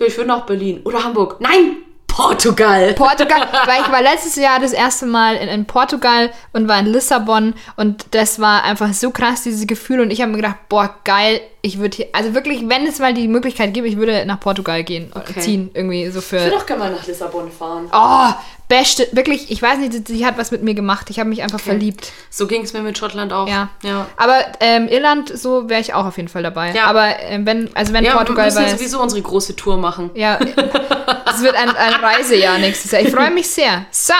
[0.07, 1.37] Ich würde nach Berlin oder Hamburg.
[1.41, 1.77] Nein,
[2.15, 2.93] Portugal.
[2.95, 6.87] Portugal, weil ich war letztes Jahr das erste Mal in, in Portugal und war in
[6.87, 10.01] Lissabon und das war einfach so krass, dieses Gefühl.
[10.01, 13.15] Und ich habe mir gedacht, boah, geil, ich würde hier, also wirklich, wenn es mal
[13.15, 15.41] die Möglichkeit gibt, ich würde nach Portugal gehen, Okay.
[15.41, 16.37] ziehen, irgendwie so für.
[16.37, 17.89] Ich will doch gerne mal nach Lissabon fahren.
[17.93, 18.35] Oh,
[18.69, 21.09] beste, wirklich, ich weiß nicht, sie hat was mit mir gemacht.
[21.11, 22.11] Ich habe mich einfach verliebt.
[22.31, 23.47] So ging es mir mit Schottland auch.
[23.49, 23.69] Ja.
[23.83, 24.07] ja.
[24.17, 26.73] Aber ähm, Irland, so wäre ich auch auf jeden Fall dabei.
[26.73, 26.85] Ja.
[26.87, 28.79] Aber ähm, wenn, also wenn Ja, Portugal wir müssen weiß.
[28.79, 30.11] sowieso unsere große Tour machen.
[30.15, 30.39] Ja,
[31.33, 33.03] es wird ein, ein Reisejahr nächstes Jahr.
[33.03, 33.87] Ich freue mich sehr.
[33.91, 34.15] So,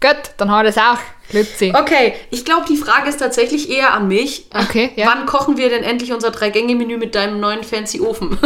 [0.00, 0.98] gut, dann wir das auch.
[1.32, 1.72] Glücksi.
[1.74, 4.46] Okay, ich glaube, die Frage ist tatsächlich eher an mich.
[4.54, 5.06] Okay, ja.
[5.06, 8.38] Wann kochen wir denn endlich unser Drei-Gänge-Menü mit deinem neuen fancy Ofen?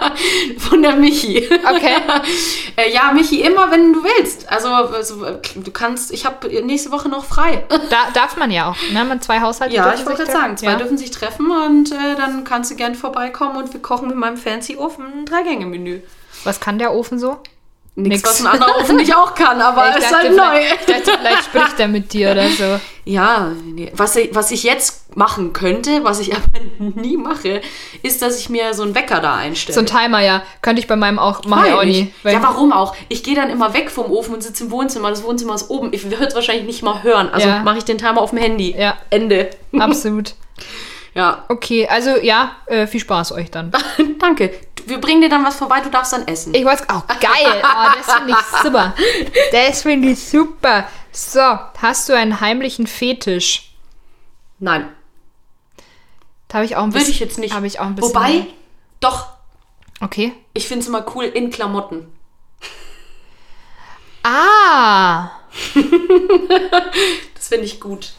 [0.58, 1.48] Von der Michi.
[1.48, 1.96] Okay.
[2.76, 4.50] äh, ja, Michi, immer wenn du willst.
[4.50, 7.64] Also, also du kannst, ich habe nächste Woche noch frei.
[7.90, 8.76] Da, darf man ja auch.
[8.92, 9.04] Ne?
[9.04, 10.76] Man zwei Haushalte ja, ich wollte gerade sagen, zwei ja.
[10.76, 14.36] dürfen sich treffen und äh, dann kannst du gern vorbeikommen und wir kochen mit meinem
[14.36, 16.00] fancy Ofen ein Drei-Gänge-Menü.
[16.44, 17.38] Was kann der Ofen so?
[17.96, 18.28] Nichts, Nix.
[18.28, 20.42] was ein anderer Ofen nicht auch kann, aber es ist dachte, halt neu.
[20.42, 22.80] vielleicht, ich dachte, vielleicht spricht er mit dir oder so.
[23.06, 23.92] Ja, nee.
[23.94, 26.44] was, ich- was ich jetzt machen könnte, was ich aber
[26.78, 27.60] nie mache,
[28.02, 29.74] ist, dass ich mir so einen Wecker da einstelle.
[29.74, 30.42] So ein Timer, ja.
[30.62, 32.12] Könnte ich bei meinem auch, mache ich auch nie.
[32.24, 32.96] Ja, warum auch?
[33.10, 35.10] Ich gehe dann immer weg vom Ofen und sitze im Wohnzimmer.
[35.10, 35.92] Das Wohnzimmer ist oben.
[35.92, 37.28] Ich würde es wahrscheinlich nicht mal hören.
[37.30, 37.62] Also Ja.
[37.62, 38.74] mache ich den Timer auf dem Handy.
[38.76, 38.96] Ja.
[39.10, 39.50] Ende.
[39.78, 40.34] Absolut.
[41.16, 41.44] Ja.
[41.48, 43.70] Okay, also ja, äh, viel Spaß euch dann.
[44.18, 44.52] Danke.
[44.86, 46.54] Wir bringen dir dann was vorbei, du darfst dann essen.
[46.54, 47.62] Ich wollte auch geil.
[47.62, 48.94] Oh, das finde ich super.
[49.52, 50.88] Das finde ich super.
[51.12, 51.40] So,
[51.80, 53.72] hast du einen heimlichen Fetisch?
[54.58, 54.88] Nein,
[56.48, 57.12] Da habe ich auch ein würde bisschen.
[57.14, 57.54] ich jetzt nicht.
[57.54, 58.14] Habe ich auch ein bisschen.
[58.14, 58.46] Wobei,
[59.00, 59.28] doch,
[60.00, 60.32] Okay.
[60.54, 62.12] ich finde es immer cool in Klamotten.
[64.22, 65.30] Ah,
[67.34, 68.12] Das finde ich gut.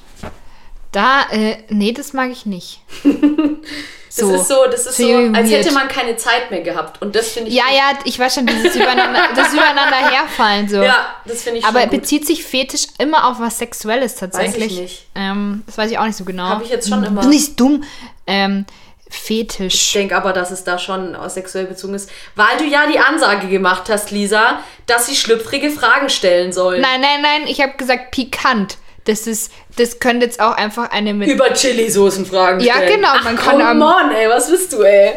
[0.92, 2.82] da, äh, nee, das mag ich nicht.
[4.18, 4.34] Das So.
[4.36, 7.02] ist so, das ist so, ich als hätte man keine Zeit mehr gehabt.
[7.02, 7.74] Und das finde ich Ja, gut.
[7.76, 10.82] ja, ich weiß schon, dieses übereinander, das übereinander herfallen so.
[10.82, 14.80] Ja, das finde ich Aber bezieht sich Fetisch immer auf was Sexuelles tatsächlich?
[14.80, 15.06] nicht.
[15.16, 16.44] Ähm, das weiß ich auch nicht so genau.
[16.46, 17.22] Habe ich jetzt schon immer.
[17.22, 17.84] Bin ich dumm?
[18.28, 18.66] Ähm,
[19.08, 19.94] Ich Fetisch.
[19.94, 22.10] denke aber, dass es da schon aus sexuell bezogen ist.
[22.36, 26.82] Weil du ja die Ansage gemacht hast, Lisa, dass sie schlüpfrige Fragen stellen sollen.
[26.82, 28.78] Nein, nein, nein, ich habe gesagt pikant.
[29.06, 31.30] Das ist, das könnte jetzt auch einfach eine mit.
[31.30, 32.96] Über Chili-Soßen Fragen Ja, stellen.
[32.96, 35.14] genau, Ach, man kann come on, ey, was bist du, ey?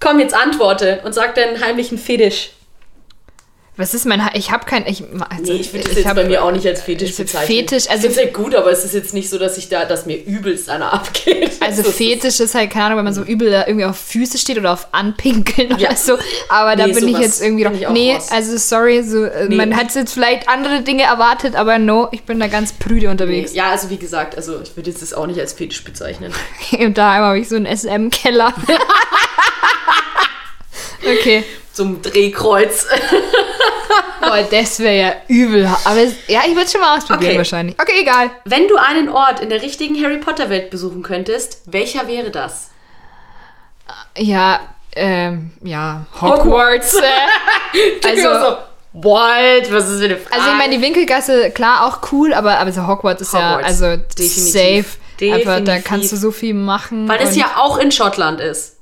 [0.00, 2.50] Komm, jetzt antworte und sag deinen heimlichen Fetisch.
[3.78, 4.24] Was ist mein.
[4.24, 4.86] Ha- Ich habe kein.
[4.86, 7.24] Ich, also, Nee, ich würde das jetzt hab- bei mir auch nicht als Fetisch also
[7.24, 7.46] bezeichnen.
[7.58, 9.68] Fetisch, also- ich finde es halt gut, aber es ist jetzt nicht so, dass ich
[9.68, 11.52] da, dass mir übelst einer abgeht.
[11.60, 14.38] Also ist- Fetisch ist halt, keine Ahnung, wenn man so übel da irgendwie auf Füße
[14.38, 15.88] steht oder auf Anpinkeln Ja.
[15.90, 16.16] oder so.
[16.48, 17.90] Aber da Nee, bin ich jetzt irgendwie noch.
[17.90, 18.28] Nee, raus.
[18.30, 19.56] also sorry, so, äh, Nee.
[19.56, 23.52] man hat jetzt vielleicht andere Dinge erwartet, aber no, ich bin da ganz prüde unterwegs.
[23.52, 26.32] Ja, also wie gesagt, also ich würde jetzt das auch nicht als Fetisch bezeichnen.
[26.78, 28.54] Und da habe ich so einen SM-Keller.
[31.04, 31.44] okay.
[31.76, 32.86] Zum Drehkreuz.
[34.20, 35.66] Boah, das wäre ja übel.
[35.84, 37.38] Aber es, ja, ich würde es schon mal ausprobieren Okay.
[37.38, 37.76] wahrscheinlich.
[37.78, 38.30] Okay, egal.
[38.46, 42.70] Wenn du einen Ort in der richtigen Harry Potter Welt besuchen könntest, welcher wäre das?
[44.16, 44.60] Ja,
[44.94, 46.94] ähm, ja, Hogwarts.
[46.94, 47.02] äh,
[48.08, 48.56] Also, so,
[48.94, 49.70] what?
[49.70, 50.34] Was ist für eine Frage?
[50.34, 53.66] also ich meine, die Winkelgasse, klar, auch cool, aber, aber so Hogwarts ist ja, Hogwarts,
[53.82, 54.52] also definitiv.
[54.52, 54.84] safe.
[55.18, 55.84] Einfach, da Definitiv.
[55.84, 57.06] kannst du so viel machen.
[57.08, 58.75] Weil es ja auch in Schottland ist.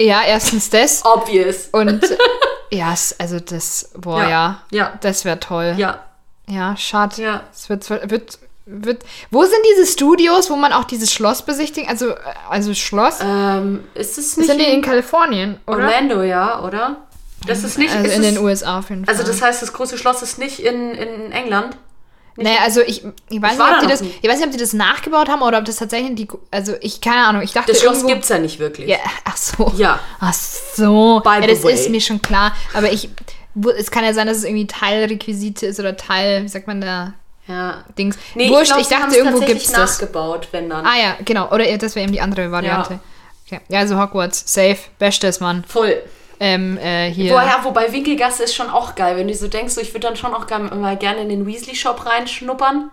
[0.00, 1.04] Ja, erstens das.
[1.04, 1.68] Obvious.
[1.72, 2.04] Und
[2.70, 4.28] ja, also das, boah, Ja.
[4.28, 4.62] ja.
[4.70, 4.92] Ja.
[5.00, 5.74] Das wäre toll.
[5.76, 6.04] Ja.
[6.48, 7.20] Ja, schade.
[7.20, 7.42] Ja.
[7.52, 9.04] Es wird, wird, wird.
[9.30, 11.88] Wo sind diese Studios, wo man auch dieses Schloss besichtigen?
[11.90, 12.16] Also, äh,
[12.48, 13.18] also Schloss?
[13.20, 15.78] Ähm, ist es nicht sind die in in Kalifornien, oder?
[15.78, 16.96] Orlando, ja, oder?
[17.46, 17.94] Das ist nicht.
[17.94, 19.14] Also ist in es, den USA auf jeden Fall.
[19.14, 21.76] Also das heißt, das große Schloss ist nicht in, in England.
[22.38, 24.58] Nee, also ich, ich weiß Ich nicht, ob die das, ich weiß nicht, ob die
[24.58, 27.80] das nachgebaut haben oder ob das tatsächlich die, also ich, keine Ahnung, ich dachte Das
[27.80, 28.88] Schloss irgendwo, gibt es ja nicht wirklich.
[28.88, 29.72] Ja, ach so.
[29.76, 29.98] Ja.
[30.20, 31.20] Ach so.
[31.24, 31.74] By ja, das way.
[31.74, 32.54] ist mir schon klar.
[32.74, 33.08] Aber ich,
[33.76, 37.14] es kann ja sein, dass es irgendwie Teilrequisite ist oder Teil, wie sagt man da,
[37.48, 37.84] Ja.
[37.98, 38.16] Dings.
[38.34, 40.00] Nee, Wurscht, glaub, ich, dachte, irgendwo tatsächlich gibt's das.
[40.00, 40.86] nachgebaut, wenn dann.
[40.86, 41.50] Ah ja, genau.
[41.50, 43.00] Oder ja, das wäre eben die andere Variante.
[43.46, 43.60] Okay.
[43.68, 45.64] Ja, also Hogwarts, safe, bestes Mann.
[45.66, 46.02] Voll.
[46.40, 47.32] Ähm, äh, hier.
[47.32, 50.16] Woher, wobei Winkelgasse ist schon auch geil, wenn du so denkst, so, ich würde dann
[50.16, 52.90] schon auch mal gerne in den Weasley-Shop reinschnuppern.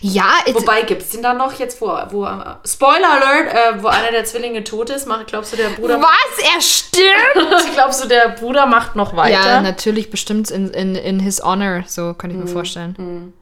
[0.00, 2.26] Ja, Wobei, gibt es den da noch jetzt, wo, wo
[2.64, 6.00] Spoiler Alert, äh, wo einer der Zwillinge tot ist, mach, glaubst du, der Bruder...
[6.00, 6.54] was?
[6.54, 7.72] Er stirbt?
[7.74, 9.32] glaubst du, der Bruder macht noch weiter?
[9.32, 13.34] Ja, natürlich bestimmt in, in, in his honor, so könnte ich mir vorstellen.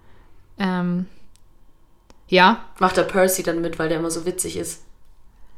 [0.59, 1.07] Ähm,
[2.29, 2.65] ja.
[2.79, 4.83] Macht der Percy dann mit, weil der immer so witzig ist?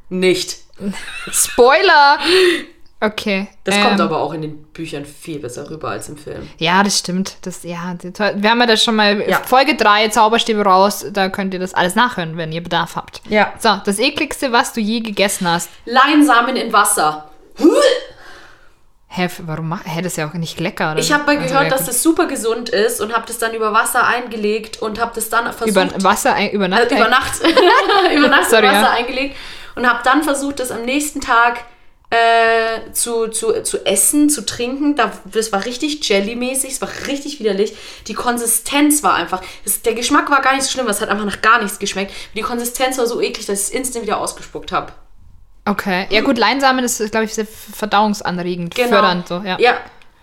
[0.08, 0.58] Nicht.
[1.32, 2.18] Spoiler!
[3.06, 3.46] Okay.
[3.64, 6.48] Das ähm, kommt aber auch in den Büchern viel besser rüber als im Film.
[6.58, 7.36] Ja, das stimmt.
[7.42, 9.22] Das, ja, wir haben ja das schon mal.
[9.28, 9.40] Ja.
[9.44, 11.06] Folge 3, Zauberstäbe raus.
[11.12, 13.22] Da könnt ihr das alles nachhören, wenn ihr Bedarf habt.
[13.28, 13.52] Ja.
[13.58, 15.70] So, das ekligste, was du je gegessen hast.
[15.84, 17.30] Leinsamen in Wasser.
[19.08, 21.00] Hä, warum mach, hä, das ist ja auch nicht lecker, oder?
[21.00, 23.72] Ich habe mal Also, gehört, dass das super gesund ist und habe das dann über
[23.72, 25.68] Wasser eingelegt und habe das dann versucht...
[25.70, 26.90] über Wasser, ein- über Nacht.
[26.90, 27.32] äh, über Nacht,
[28.14, 28.90] über Nacht Sorry, Wasser ja.
[28.90, 29.36] eingelegt
[29.74, 31.60] und habe dann versucht, das am nächsten Tag
[32.10, 34.96] äh, zu, zu, zu essen, zu trinken.
[34.96, 37.74] Da, das war richtig jellymäßig, es war richtig widerlich.
[38.06, 41.24] Die Konsistenz war einfach, das, der Geschmack war gar nicht so schlimm, es hat einfach
[41.24, 42.12] nach gar nichts geschmeckt.
[42.34, 44.92] Die Konsistenz war so eklig, dass ich es instant wieder ausgespuckt habe.
[45.64, 46.06] Okay.
[46.10, 49.56] Ja gut, Leinsamen ist, glaube ich, sehr verdauungsanregend, fördernd so, ja.
[49.56, 49.58] Genau.
[49.58, 49.76] ja.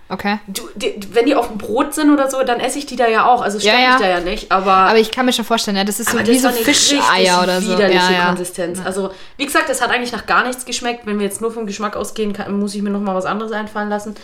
[0.09, 0.39] Okay.
[0.47, 3.07] Du, die, wenn die auf dem Brot sind oder so, dann esse ich die da
[3.07, 3.41] ja auch.
[3.41, 3.89] Also stört Ja, ja.
[3.93, 4.71] mich da ja nicht, aber...
[4.71, 7.71] Aber ich kann mir schon vorstellen, ja, das ist so wie so Fischeier oder so.
[7.71, 8.27] widerliche Ja.
[8.27, 8.79] Konsistenz.
[8.83, 11.05] Also, wie gesagt, das hat eigentlich nach gar nichts geschmeckt.
[11.05, 13.51] Wenn wir jetzt nur vom Geschmack ausgehen, kann, muss ich mir noch mal was anderes
[13.53, 14.15] einfallen lassen.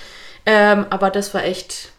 [0.46, 1.90] Ähm, aber das war echt.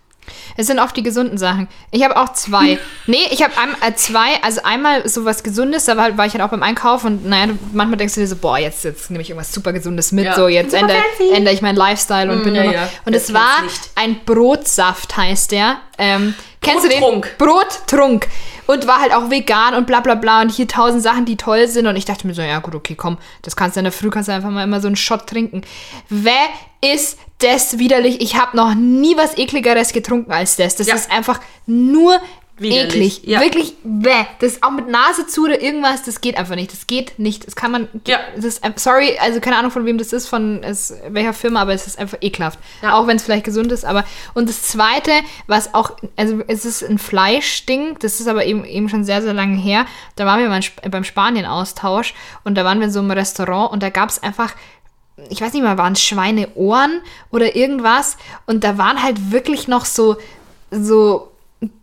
[0.56, 1.68] Es sind oft die gesunden Sachen.
[1.90, 2.78] Ich habe auch zwei.
[3.06, 3.52] nee, ich habe
[3.86, 4.42] äh, zwei.
[4.42, 7.52] Also einmal so was Gesundes, da war, war ich halt auch beim Einkauf und naja,
[7.72, 10.24] manchmal denkst du dir so, boah, jetzt, jetzt nehme ich irgendwas super Gesundes mit.
[10.24, 10.34] Ja.
[10.34, 12.74] So, jetzt ändere, ich meinen Lifestyle und bin ja, immer.
[12.74, 12.88] ja.
[13.04, 13.62] Und es war
[13.94, 15.78] ein Brotsaft, heißt der.
[15.98, 17.00] Ähm, kennst du den?
[17.00, 17.38] Brottrunk.
[17.38, 18.28] Brottrunk.
[18.66, 21.66] Und war halt auch vegan und bla bla bla und hier tausend Sachen, die toll
[21.66, 21.86] sind.
[21.88, 24.10] Und ich dachte mir so, ja gut, okay, komm, das kannst du in der Früh,
[24.10, 25.62] kannst du einfach mal immer so einen Shot trinken.
[26.08, 26.46] Wer
[26.80, 28.20] ist das widerlich?
[28.20, 30.76] Ich habe noch nie was ekligeres getrunken als das.
[30.76, 30.94] Das Ja.
[30.94, 32.20] ist einfach nur
[32.60, 33.20] Widerlich, eklig.
[33.24, 33.40] ja.
[33.40, 34.26] Wirklich, bäh.
[34.38, 36.72] Das ist auch mit Nase zu oder irgendwas, das geht einfach nicht.
[36.72, 37.46] Das geht nicht.
[37.46, 37.88] Das kann man.
[38.06, 38.18] Ja.
[38.36, 41.86] Das sorry, also keine Ahnung von wem das ist, von es, welcher Firma, aber es
[41.86, 42.58] ist einfach ekelhaft.
[42.82, 42.94] Ja.
[42.94, 43.84] Auch wenn es vielleicht gesund ist.
[43.84, 45.10] Aber und das zweite,
[45.46, 49.34] was auch, also es ist ein Fleischding, das ist aber eben, eben schon sehr, sehr
[49.34, 49.86] lange her.
[50.16, 53.82] Da waren wir mal beim Spanien-Austausch und da waren wir in so einem Restaurant und
[53.82, 54.54] da gab es einfach
[55.28, 58.16] ich weiß nicht mal, waren es Schweineohren oder irgendwas.
[58.46, 60.16] Und da waren halt wirklich noch so,
[60.70, 61.29] so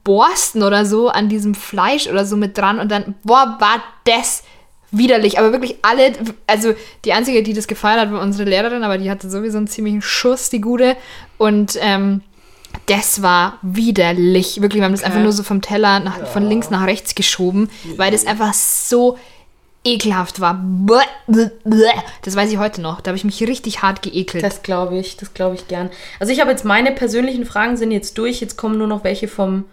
[0.04, 2.80] Borsten oder so an diesem Fleisch oder so mit dran.
[2.80, 4.44] Und dann, boah, war das
[4.92, 5.38] widerlich.
[5.40, 6.14] Aber wirklich alle,
[6.48, 6.74] also
[7.06, 10.02] die einzige, die das gefeiert hat, war unsere Lehrerin, aber die hatte sowieso einen ziemlichen
[10.02, 10.96] Schuss, die gute.
[11.38, 12.22] Und ähm,
[12.86, 14.62] das war widerlich.
[14.62, 17.70] Wirklich, wir haben das einfach nur so vom Teller nach, von links nach rechts geschoben,
[17.98, 19.18] weil das einfach so
[19.88, 20.64] ekelhaft war.
[22.24, 23.02] Das weiß ich heute noch.
[23.02, 24.44] Da habe ich mich richtig hart geekelt.
[24.44, 25.90] Das glaube ich, das glaube ich gern.
[26.20, 28.42] Also, ich habe jetzt meine persönlichen Fragen sind jetzt durch.
[28.42, 29.66] Jetzt kommen nur noch welche vom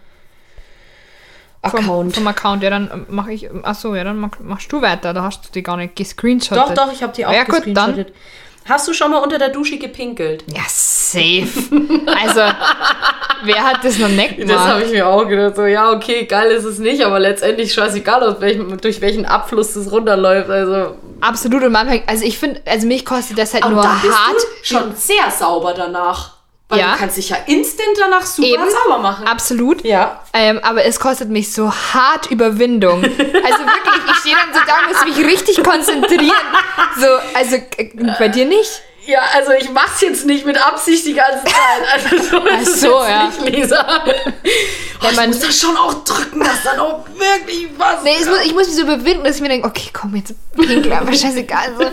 [1.71, 2.15] vom, Account.
[2.15, 2.63] vom Account.
[2.63, 3.51] Ja, dann mache ich.
[3.63, 5.15] Achso, ja, dann mach, machst du weiter.
[5.15, 6.77] Da hast du die gar nicht gescreenshottet.
[6.77, 8.07] doch, doch, ich habe die auch Ja, gut, dann.
[8.67, 10.45] Hast du schon mal unter der Dusche gepinkelt?
[10.55, 11.47] Ja, safe.
[12.25, 12.41] Also,
[13.45, 14.69] wer hat das noch nicht Das gemacht?
[14.69, 15.57] habe ich mir auch gedacht.
[15.57, 19.75] So, ja, okay, geil ist es nicht, aber letztendlich scheißegal, aus welchem, durch welchen Abfluss
[19.75, 20.49] das runterläuft.
[20.51, 21.63] Also, Absolut.
[21.63, 24.37] Und manchmal, also ich finde, also mich kostet das halt und nur hart.
[24.63, 26.33] schon sehr sauber danach.
[26.69, 26.93] Weil Ja.
[26.95, 28.65] du kannst dich ja instant danach super Eben.
[28.71, 29.27] sauber machen.
[29.27, 29.85] Absolut.
[29.85, 30.23] Ja.
[30.33, 33.03] Ähm, aber es kostet mich so hart Überwindung.
[33.03, 36.33] Also wirklich, ich stehe dann so da und muss mich richtig konzentrieren.
[36.99, 38.83] So, also äh, bei dir nicht?
[39.07, 41.55] Ja, also ich mach's jetzt nicht mit Absicht die ganze Zeit.
[41.93, 43.25] Also so ist es so, ja.
[43.27, 44.03] nicht, Lisa.
[45.03, 48.03] Oh, ich muss das schon auch drücken, dass dann auch wirklich was...
[48.03, 50.91] Nee, muss, ich muss mich so überwinden, dass ich mir denke, okay, komm, jetzt pinkel,
[50.95, 51.75] aber scheißegal.
[51.79, 51.85] So.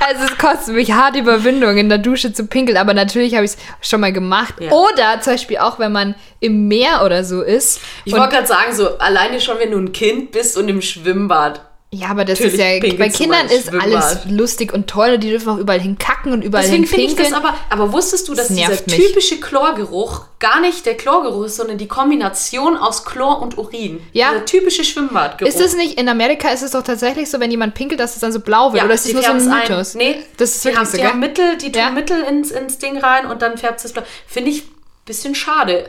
[0.00, 3.52] Also es kostet mich hart Überwindung, in der Dusche zu pinkeln, aber natürlich habe ich
[3.52, 4.54] es schon mal gemacht.
[4.60, 4.70] Ja.
[4.70, 7.80] Oder zum Beispiel auch, wenn man im Meer oder so ist.
[8.04, 11.67] ich wollte gerade sagen, so alleine schon, wenn du ein Kind bist und im Schwimmbad.
[11.90, 15.30] Ja, aber das Natürlich ist ja, bei Kindern ist alles lustig und toll und die
[15.30, 18.48] dürfen auch überall hinkacken und überall Deswegen finde ich das aber, aber wusstest du, dass
[18.48, 18.84] Das dieser mich.
[19.06, 24.00] typische Chlorgeruch gar nicht der Chlorgeruch ist, sondern die Kombination aus Chlor und Urin?
[24.12, 24.32] Ja.
[24.32, 25.48] Der typische Schwimmbadgeruch.
[25.48, 28.20] Ist das nicht, in Amerika ist es doch tatsächlich so, wenn jemand pinkelt, dass es
[28.20, 28.84] dann so blau wird?
[28.84, 29.94] oder ist das nur so ein Mythos?
[29.94, 31.90] Nee, das ist die wirklich haben, so, die haben Mittel, die tun Ja.
[31.90, 34.02] Mittel ins, ins Ding rein und dann färbt es blau.
[34.26, 34.68] Finde ich ein
[35.06, 35.88] bisschen schade.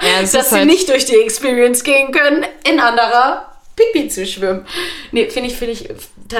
[0.00, 3.49] Ja, es dass sie halt- nicht durch die Experience gehen können, in anderer
[3.92, 4.66] Pipi zu schwimmen.
[5.12, 5.88] Nee, finde ich, finde ich,
[6.30, 6.38] da,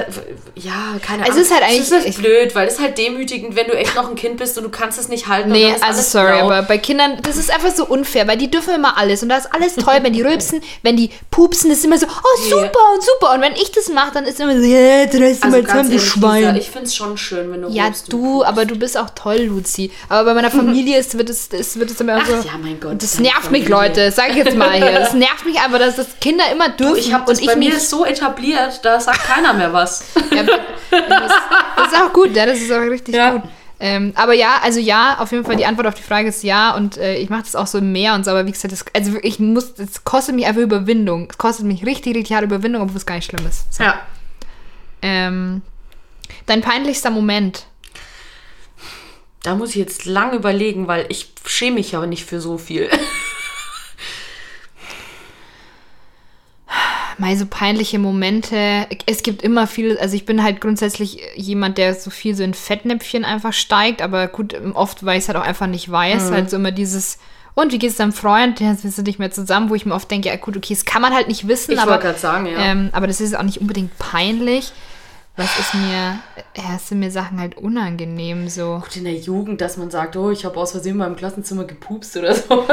[0.55, 0.71] ja,
[1.05, 1.41] keine Es Ahnung.
[1.43, 3.95] ist halt eigentlich- Es ist halt blöd, weil es ist halt demütigend, wenn du echt
[3.95, 5.51] noch ein Kind bist und du kannst es nicht halten.
[5.51, 6.45] Nee, ist also sorry, blau.
[6.45, 9.37] aber bei Kindern, das ist einfach so unfair, weil die dürfen immer alles und da
[9.37, 12.79] ist alles toll, wenn die rülpsen, wenn die pupsen, das ist immer so, oh super
[12.93, 15.57] und super und wenn ich das mache, dann ist immer so, ja, drehst du Also
[15.57, 16.41] mal zusammen, du Schwein.
[16.43, 18.47] Lisa, ich finde es schon schön, wenn du ja, rülpst du, pupst.
[18.47, 19.91] aber du bist auch toll, Luzi.
[20.09, 22.33] Aber bei meiner Familie ist, wird es, es wird es immer Ach so.
[22.33, 23.87] ja, mein Gott, Das nervt mich, Familie.
[23.89, 24.05] Leute.
[24.05, 24.91] Das sag ich jetzt mal hier.
[24.91, 27.77] Das nervt mich einfach, dass das Kinder immer dürfen Ich habe und ich bei mir
[27.79, 29.80] so etabliert, da sagt keiner mehr was.
[30.31, 31.31] Ja, das,
[31.77, 33.31] das ist auch gut, ja, das ist auch richtig Ja.
[33.31, 33.43] gut.
[33.83, 36.75] Ähm, aber ja, also ja, auf jeden Fall die Antwort auf die Frage ist ja
[36.75, 38.85] und äh, ich mache das auch so im Meer und so, aber wie gesagt, das,
[38.93, 41.27] also ich muss, es kostet mich einfach Überwindung.
[41.31, 43.73] Es kostet mich richtig, richtig harte Überwindung, obwohl es gar nicht schlimm ist.
[43.73, 43.83] So.
[43.83, 43.99] Ja.
[45.01, 45.63] Ähm,
[46.45, 47.65] dein peinlichster Moment.
[49.41, 52.87] Da muss ich jetzt lang überlegen, weil ich schäme mich aber nicht für so viel.
[57.17, 58.87] Mal so peinliche Momente.
[59.05, 62.53] Es gibt immer viel, also ich bin halt grundsätzlich jemand, der so viel so in
[62.53, 66.33] Fettnäpfchen einfach steigt, aber gut, oft, weil ich es halt auch einfach nicht weiß, Mhm.
[66.33, 67.19] halt so immer dieses,
[67.53, 68.59] und wie geht's deinem Freund?
[68.59, 70.85] Ja, Jetzt du nicht mehr zusammen, wo ich mir oft denke, ja gut, okay, das
[70.85, 72.57] kann man halt nicht wissen, Ich aber, wollte gerade sagen, ja.
[72.59, 74.71] ähm, aber das ist auch nicht unbedingt peinlich.
[75.37, 76.19] Was ist mir,
[76.57, 78.79] ja, es sind mir Sachen halt unangenehm, so.
[78.83, 81.63] Gut, in der Jugend, dass man sagt, oh, ich habe aus Versehen mal im Klassenzimmer
[81.63, 82.65] gepupst oder so.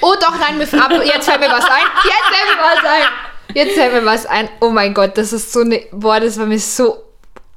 [0.00, 1.86] Oh doch, nein, mir ab, jetzt fällt mir was ein.
[2.04, 3.31] Jetzt fällt mir was ein.
[3.54, 4.48] Jetzt fällt mir was ein.
[4.60, 5.80] Oh mein Gott, das ist so eine.
[5.92, 7.02] Boah, das war mir so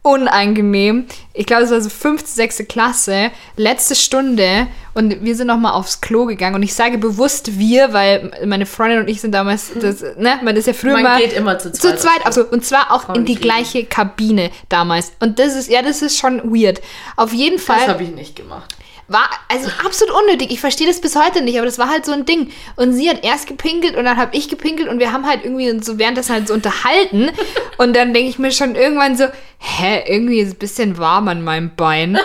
[0.06, 1.08] unangenehm.
[1.34, 6.00] Ich glaube, es war so fünfte, sechste Klasse, letzte Stunde und wir sind nochmal aufs
[6.00, 10.02] Klo gegangen und ich sage bewusst wir, weil meine Freundin und ich sind damals, das,
[10.18, 12.46] ne, man ist ja früher Man mal geht immer zu zu zweit zweit, aufs also
[12.52, 16.54] und zwar auch in die gleiche Kabine damals und das ist, ja, das ist schon
[16.54, 16.82] weird.
[17.16, 18.75] Auf jeden Fall das habe ich nicht gemacht.
[19.08, 20.52] War also absolut unnötig.
[20.52, 22.52] Ich verstehe das bis heute nicht, aber das war halt so ein Ding.
[22.76, 25.70] Und sie hat erst gepinkelt und dann habe ich gepinkelt und wir haben halt irgendwie
[25.70, 27.30] uns so währenddessen halt so unterhalten.
[27.78, 29.26] Und dann denke ich mir schon irgendwann so,
[29.60, 32.18] hä, irgendwie ist es ein bisschen warm an meinem Bein.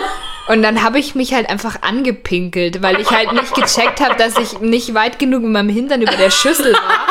[0.47, 4.37] Und dann habe ich mich halt einfach angepinkelt, weil ich halt nicht gecheckt habe, dass
[4.37, 7.07] ich nicht weit genug mit meinem Hintern über der Schüssel war.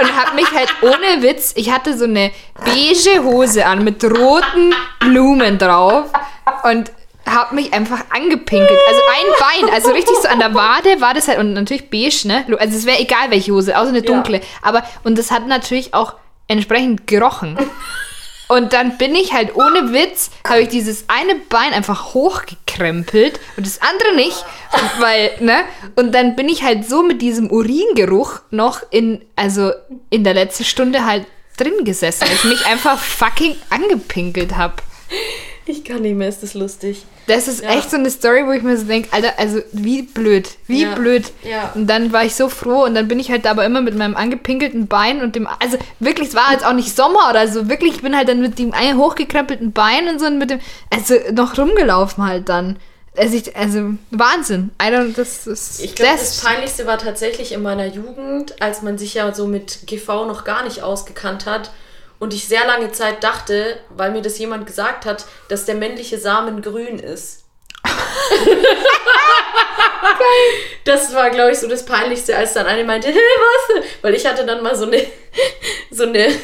[0.00, 2.32] Und habe mich halt ohne Witz, ich hatte so eine
[2.64, 6.10] beige Hose an mit roten Blumen drauf
[6.64, 6.90] und
[7.26, 8.80] habe mich einfach angepinkelt.
[8.88, 12.26] Also ein Bein, also richtig so an der Wade war das halt und natürlich beige,
[12.28, 12.44] ne?
[12.58, 14.40] Also es wäre egal welche Hose, außer eine dunkle.
[14.62, 16.14] Aber und das hat natürlich auch
[16.48, 17.58] entsprechend gerochen.
[18.46, 23.66] Und dann bin ich halt ohne Witz, habe ich dieses eine Bein einfach hochgekrempelt und
[23.66, 24.44] das andere nicht,
[25.00, 25.64] weil, ne?
[25.96, 29.72] Und dann bin ich halt so mit diesem Uringeruch noch in, also
[30.10, 34.74] in der letzten Stunde halt drin gesessen, weil ich mich einfach fucking angepinkelt habe.
[35.66, 37.04] Ich kann nicht mehr, ist das lustig.
[37.26, 37.70] Das ist Ja.
[37.70, 40.94] echt so eine Story, wo ich mir so denke, Alter, also wie blöd, wie Ja.
[40.94, 41.24] blöd.
[41.42, 41.72] Ja.
[41.74, 43.96] Und dann war ich so froh und dann bin ich halt da aber immer mit
[43.96, 47.68] meinem angepinkelten Bein und dem, also wirklich, es war jetzt auch nicht Sommer oder so,
[47.70, 50.60] wirklich, ich bin halt dann mit dem einen hochgekrempelten Bein und so und mit dem,
[50.90, 52.76] also noch rumgelaufen halt dann.
[53.16, 54.70] Also, ich, also Wahnsinn.
[54.82, 58.98] I don't, das ist, Ich glaube, das Peinlichste war tatsächlich in meiner Jugend, als man
[58.98, 61.70] sich ja so mit GV noch gar nicht ausgekannt hat
[62.24, 66.16] und ich sehr lange Zeit dachte, weil mir das jemand gesagt hat, dass der männliche
[66.18, 67.44] Samen grün ist.
[70.86, 73.84] das war, glaube ich, so das Peinlichste, als dann eine meinte, hey, was?
[74.00, 75.06] Weil ich hatte dann mal so eine,
[75.90, 76.34] so eine,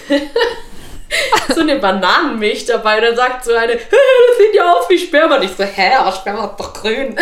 [1.49, 2.99] so eine Bananenmilch dabei.
[2.99, 5.37] Und dann sagt so eine, hey, das sieht ja aus wie Sperma.
[5.37, 7.17] Und ich so, hä, aber Sperma ist doch grün.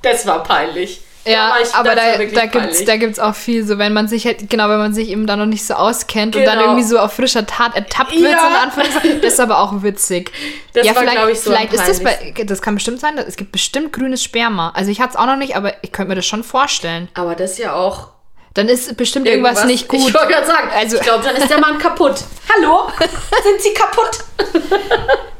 [0.00, 1.02] das war peinlich.
[1.26, 2.84] Ja, war ich- aber war da, da gibt's peinlich.
[2.86, 5.36] da gibt's auch viel so, wenn man sich halt, genau, wenn man sich eben da
[5.36, 6.70] noch nicht so auskennt und dann Genau.
[6.70, 8.72] irgendwie so auf frischer Tat ertappt wird, Ja.
[9.20, 10.32] das ist aber auch witzig.
[10.72, 13.36] Das war, vielleicht, glaub ich, so vielleicht ist das bei, das kann bestimmt sein, es
[13.36, 14.72] gibt bestimmt grünes Sperma.
[14.74, 17.08] Also ich hatte es auch noch nicht, aber ich könnte mir das schon vorstellen.
[17.14, 18.08] Aber das ist ja auch
[18.54, 20.00] Dann ist bestimmt irgendwas, nicht gut.
[20.08, 22.14] Ich wollte gerade sagen, Also- ich glaube, dann ist der Mann kaputt.
[22.52, 22.88] Hallo?
[22.98, 24.24] Sind Sie kaputt?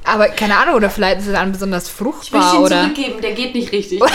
[0.04, 3.20] Aber keine Ahnung, oder vielleicht ist es dann besonders Ich will fruchtbar ihn oder zurückgeben,
[3.20, 4.00] der geht nicht richtig.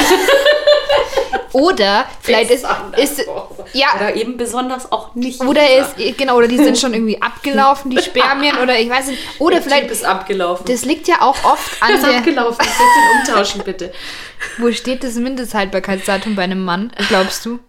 [1.56, 2.66] oder vielleicht ist,
[2.98, 3.26] ist
[3.74, 5.42] ja Oder eben besonders auch nicht.
[5.42, 5.98] oder dieser.
[6.10, 9.56] ist genau oder die sind schon irgendwie abgelaufen die Spermien oder ich weiß nicht oder
[9.56, 10.66] Der vielleicht Typ ist abgelaufen.
[10.68, 12.58] das liegt ja auch oft an ist der abgelaufen.
[12.66, 13.94] Ich will den umtauschen, bitte.
[14.58, 17.60] Wo steht das Mindesthaltbarkeitsdatum bei einem Mann, glaubst du?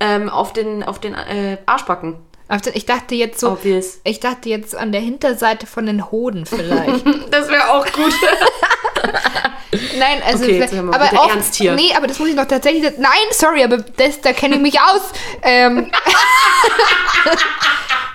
[0.00, 2.16] Ähm, auf den, auf den äh, Arschbacken.
[2.74, 4.00] Ich dachte jetzt so, Obvious.
[4.02, 7.04] ich dachte jetzt an der Hinterseite von den Hoden vielleicht.
[7.30, 8.12] Das wäre auch gut.
[9.98, 11.74] Nein, also Okay, aber auch, ernst hier.
[11.74, 14.80] nee, aber das muss ich noch tatsächlich, nein, sorry, aber das, da kenne ich mich
[14.80, 15.00] aus.
[15.42, 15.90] Ähm,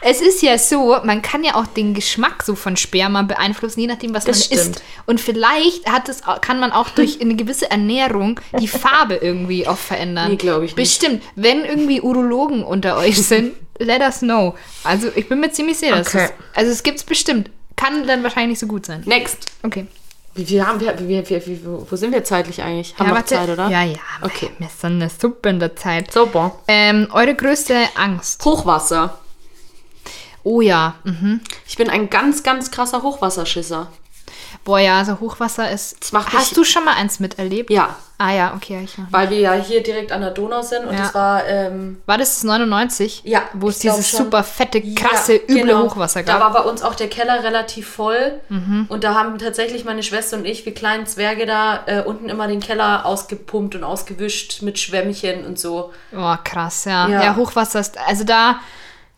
[0.02, 3.88] es ist ja so, man kann ja auch den Geschmack so von Sperma beeinflussen, je
[3.88, 4.76] nachdem, was Das man stimmt.
[4.78, 4.84] isst.
[5.06, 9.78] Und vielleicht hat es, kann man auch durch eine gewisse Ernährung die Farbe irgendwie auch
[9.78, 10.32] verändern.
[10.32, 10.76] Nee, glaub ich nicht.
[10.76, 11.24] Bestimmt.
[11.36, 14.56] Wenn irgendwie Urologen unter euch sind, let us know.
[14.84, 16.26] Also ich bin mir ziemlich sicher, dass Okay.
[16.26, 17.50] es, also es gibt es bestimmt.
[17.76, 19.04] Kann dann wahrscheinlich nicht so gut sein.
[19.06, 19.46] Next.
[19.64, 19.88] Okay.
[20.36, 22.94] Wie, wie haben wir, wie, wie, wie, wo sind wir zeitlich eigentlich?
[22.98, 23.26] Haben Ja, wir noch.
[23.26, 23.70] Zeit, oder?
[23.70, 23.98] Ja, ja.
[24.22, 24.52] Okay.
[24.60, 26.14] Wir sind eine Suppe in der Zeit.
[26.34, 26.52] Bon.
[26.68, 28.44] Ähm, eure größte Angst.
[28.44, 29.18] Hochwasser.
[30.44, 30.96] Oh ja.
[31.06, 31.40] Mhm.
[31.66, 33.88] Ich bin ein ganz, ganz krasser Hochwasserschisser.
[34.64, 35.98] Boah, ja, also Hochwasser ist.
[36.02, 37.70] Das macht Hast du schon mal eins miterlebt?
[37.70, 38.80] Ja, Ah ja, okay.
[38.86, 41.04] Ich, weil wir ja hier direkt an der Donau sind und Ja.
[41.08, 43.24] es war ähm, war das das 99?
[43.26, 44.24] Ja, Wo es dieses schon.
[44.26, 45.84] super fette, krasse, Ja, üble genau.
[45.84, 46.40] Hochwasser Da gab.
[46.40, 46.54] Mhm.
[46.56, 48.40] war bei uns auch der Keller relativ voll.
[48.88, 52.48] Und da haben tatsächlich meine Schwester und ich, wir kleinen Zwerge da, äh, unten immer
[52.48, 55.92] den Keller ausgepumpt und ausgewischt mit Schwämmchen und so.
[56.16, 57.10] Oh, krass, ja.
[57.10, 57.22] Ja.
[57.22, 57.36] ja.
[57.36, 57.98] Hochwasser ist.
[58.08, 58.62] Also da.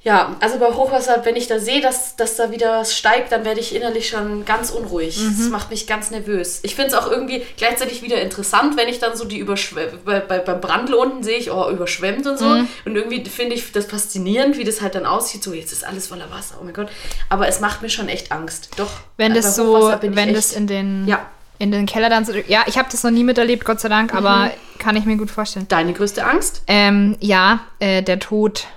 [0.04, 3.44] Ja, also bei Hochwasser, wenn ich da sehe, dass, dass da wieder was steigt, dann
[3.44, 5.20] werde ich innerlich schon ganz unruhig.
[5.20, 5.36] Mhm.
[5.38, 6.60] Das macht mich ganz nervös.
[6.64, 10.20] Ich finde es auch irgendwie gleichzeitig wieder interessant, wenn ich dann so die überschwemmt, bei,
[10.20, 12.46] bei, beim Brandl unten sehe ich, oh, überschwemmt und so.
[12.46, 12.68] Mhm.
[12.86, 15.44] Und irgendwie finde ich das faszinierend, wie das halt dann aussieht.
[15.44, 16.88] So, jetzt ist alles voller Wasser, oh mein Gott.
[17.28, 18.70] Aber es macht mir schon echt Angst.
[18.78, 18.92] Doch.
[19.18, 21.26] Wenn äh, das so, wenn das in den, Ja.
[21.58, 22.34] in den Keller dann so.
[22.48, 25.32] Ja, ich habe das noch nie miterlebt, Gott sei Dank, aber kann ich mir gut
[25.32, 25.68] vorstellen.
[25.68, 26.62] Deine größte Angst?
[26.68, 28.68] Ähm, ja, äh, der Tod.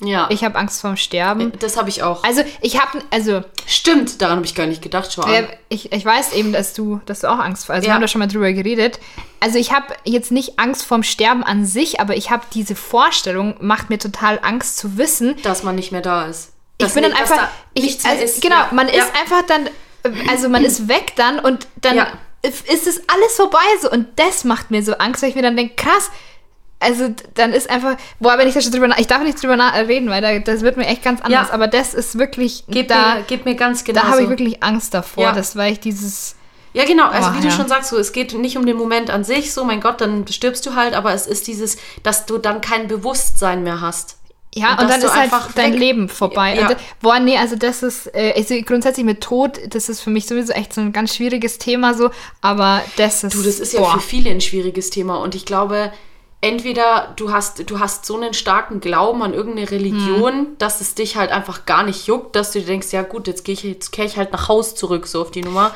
[0.00, 0.26] Ja.
[0.30, 1.52] Ich habe Angst vorm Sterben.
[1.58, 2.22] das habe ich auch.
[2.22, 5.24] Also ich habe, also Stimmt, daran habe ich gar nicht gedacht, schon.
[5.32, 7.74] äh, ich, ich weiß eben, dass du, dass du auch Angst vor.
[7.74, 7.90] Also Ja.
[7.90, 9.00] wir haben da schon mal drüber geredet.
[9.40, 13.56] Also ich habe jetzt nicht Angst vorm Sterben an sich, aber ich habe diese Vorstellung,
[13.60, 16.52] macht mir total Angst zu wissen, dass man nicht mehr da ist.
[16.78, 18.42] ich Dass bin dann nicht- einfach, da ich, also, ist.
[18.42, 18.94] genau, man Ja.
[18.94, 19.70] ist einfach dann,
[20.28, 22.08] also man ist weg dann und dann Ja.
[22.42, 25.56] ist es alles vorbei so und das macht mir so Angst, weil ich mir dann
[25.56, 26.10] denke, krass,
[26.78, 29.56] also dann ist einfach, boah, wenn ich da schon drüber, nach, ich darf nicht drüber
[29.56, 31.54] na- reden, weil da, das wird mir echt ganz anders, Ja.
[31.54, 34.02] aber das ist wirklich, Gib, da, mir, gib mir ganz genau.
[34.02, 35.32] da habe ich wirklich Angst davor, Ja.
[35.32, 36.36] das, weil ich dieses,
[36.74, 37.08] Ja, genau.
[37.08, 37.50] Also, Oh, wie du ja.
[37.50, 40.26] schon sagst, so, es geht nicht um den Moment an sich, so, mein Gott, dann
[40.28, 44.18] stirbst du halt, aber es ist dieses, dass du dann kein Bewusstsein mehr hast.
[44.54, 46.56] Ja, Und und, dass dann du ist halt einfach dein weg- Leben vorbei.
[46.56, 46.68] Ja.
[46.68, 50.26] Und, boah, nee, also das ist, äh, also grundsätzlich mit Tod, das ist für mich
[50.26, 52.10] sowieso echt so ein ganz schwieriges Thema so,
[52.42, 53.92] aber das ist, Du, das ist ja boah.
[53.94, 55.92] für viele ein schwieriges Thema und ich glaube,
[56.40, 60.46] entweder du hast, du hast so einen starken Glauben an irgendeine Religion, Hm.
[60.58, 63.44] dass es dich halt einfach gar nicht juckt, dass du dir denkst, ja gut, jetzt
[63.44, 65.72] gehe ich, jetzt kehre ich halt nach Haus zurück, so auf die Nummer.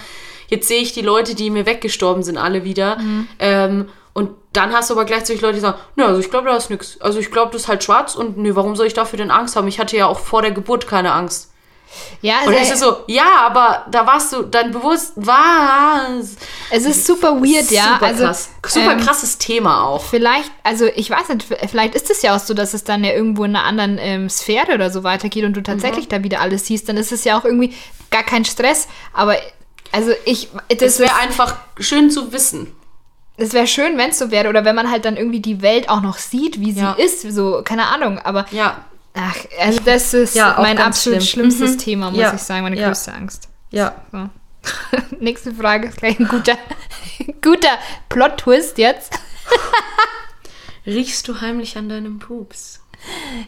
[0.49, 2.99] Jetzt sehe ich die Leute, die mir weggestorben sind, alle wieder.
[2.99, 3.29] Hm.
[3.39, 6.57] Ähm, und dann hast du aber gleichzeitig Leute, die sagen, na, also ich glaube, da
[6.57, 7.01] ist nichts.
[7.01, 9.55] Also ich glaube, das ist halt schwarz und nee, warum soll ich dafür denn Angst
[9.55, 9.69] haben?
[9.69, 11.50] Ich hatte ja auch vor der Geburt keine Angst.
[12.22, 16.36] Ja, Und also, es ist so, ja, aber da warst du, dein Bewusst was?
[16.70, 17.95] es ist super weird, ja.
[17.95, 18.49] Super also, krass.
[18.66, 20.05] Super ähm, krasses Thema auch.
[20.05, 23.12] Vielleicht, also ich weiß nicht, vielleicht ist es ja auch so, dass es dann ja
[23.12, 26.11] irgendwo in einer anderen ähm, Sphäre oder so weitergeht und du tatsächlich Mhm.
[26.11, 27.74] da wieder alles siehst, dann ist es ja auch irgendwie
[28.11, 28.86] gar kein Stress.
[29.12, 29.36] Aber
[29.93, 32.72] also ich, das wäre einfach schön zu wissen.
[33.36, 35.88] es wäre schön, wenn es so wäre oder wenn man halt dann irgendwie die Welt
[35.88, 36.93] auch noch sieht, wie sie Ja.
[36.93, 38.18] ist, so keine Ahnung.
[38.18, 38.84] Aber Ja.
[39.15, 41.51] Ach, also das ist Ja, mein absolut schlimm.
[41.51, 41.79] schlimmstes Mhm.
[41.79, 42.35] Thema, muss Ja.
[42.35, 42.89] ich sagen, meine Ja.
[42.89, 43.49] größte Angst.
[43.71, 43.95] Ja.
[44.13, 44.29] So.
[45.21, 46.57] Nächste Frage ist gleich ein guter,
[47.43, 49.13] guter Plot-Twist jetzt.
[50.87, 52.81] Riechst du heimlich an deinem Pups?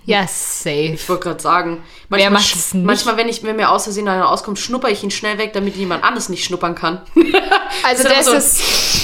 [0.07, 0.93] Ja, safe.
[0.95, 2.87] Ich wollte gerade sagen, Wer manchmal, macht es nicht?
[2.87, 5.77] manchmal wenn, ich, wenn mir aus Versehen einer auskommt, schnupper ich ihn schnell weg, damit
[5.77, 7.03] jemand anderes nicht schnuppern kann.
[7.85, 9.02] Also Das das ist ist.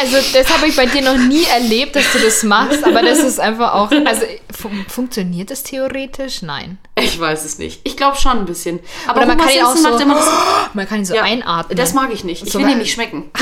[0.00, 3.18] Also das habe ich bei dir noch nie erlebt, dass du das machst, aber das
[3.18, 3.90] ist einfach auch.
[3.90, 4.22] Also
[4.56, 6.42] fun funktioniert das theoretisch?
[6.42, 6.78] Nein.
[6.96, 7.80] Ich weiß es nicht.
[7.84, 8.80] Ich glaube schon ein bisschen.
[9.06, 10.28] Aber Oder man kann auch so, immer das,
[10.74, 11.76] man kann ihn so Ja, einatmen.
[11.76, 12.44] Das mag ich nicht.
[12.46, 13.30] Ich So will ihn nicht schmecken.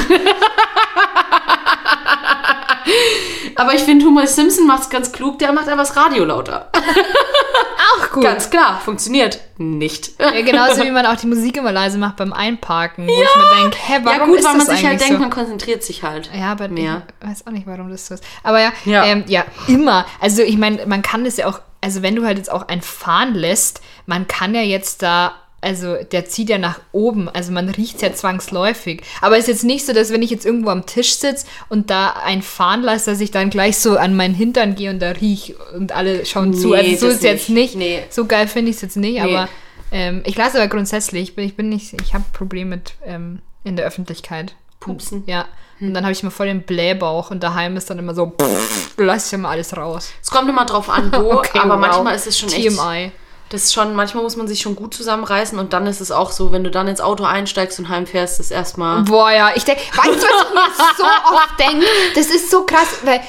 [3.57, 5.39] Aber ich finde, Homer Simpson macht es ganz klug.
[5.39, 6.71] Der macht einfach das Radio lauter.
[7.95, 8.23] auch gut.
[8.23, 10.21] Ganz klar, funktioniert nicht.
[10.21, 13.63] Ja, genauso wie man auch die Musik immer leise macht beim Einparken, wo ich mir
[13.63, 15.21] denke, hä, warum ja gut, ist weil man sich halt denkt, so?
[15.21, 16.31] man konzentriert sich halt.
[16.35, 17.03] Ja, aber mehr.
[17.21, 18.25] ich weiß auch nicht, warum das so ist.
[18.43, 19.05] Aber ja, Ja.
[19.05, 20.07] Ähm, ja immer.
[20.21, 22.83] Also ich meine, man kann das ja auch, also wenn du halt jetzt auch einen
[22.83, 27.69] fahren lässt, man kann ja jetzt da, also der zieht ja nach oben, also man
[27.69, 29.03] riecht ja zwangsläufig.
[29.21, 31.91] Aber es ist jetzt nicht so, dass wenn ich jetzt irgendwo am Tisch sitze und
[31.91, 35.11] da einen fahren lasse, dass ich dann gleich so an meinen Hintern gehe und da
[35.13, 36.69] riech und alle schauen zu.
[36.69, 37.75] Nee, Also so ist jetzt nicht.
[37.75, 38.03] Nee.
[38.11, 39.35] So geil finde ich es jetzt nicht, Nee.
[39.35, 39.49] aber
[39.93, 43.41] ähm, ich lasse aber grundsätzlich, ich bin, ich bin nicht, ich habe Probleme mit ähm,
[43.65, 44.55] in der Öffentlichkeit.
[44.81, 45.25] Pupsen.
[45.27, 45.47] Ja.
[45.81, 48.95] Und dann habe ich immer voll den Blähbauch und daheim ist dann immer so, pff,
[48.99, 50.11] lass ich immer alles raus.
[50.23, 51.81] Es kommt immer drauf an, wo, Okay, aber wow.
[51.81, 52.69] manchmal ist es schon echt.
[52.77, 53.11] TMI.
[53.49, 56.33] Das ist schon, manchmal muss man sich schon gut zusammenreißen und dann ist es auch
[56.33, 59.03] so, wenn du dann ins Auto einsteigst und heimfährst, ist erstmal.
[59.05, 61.87] Boah, ja, ich denke, weißt du, was ich mir so oft denke?
[62.17, 63.21] Das ist so krass, weil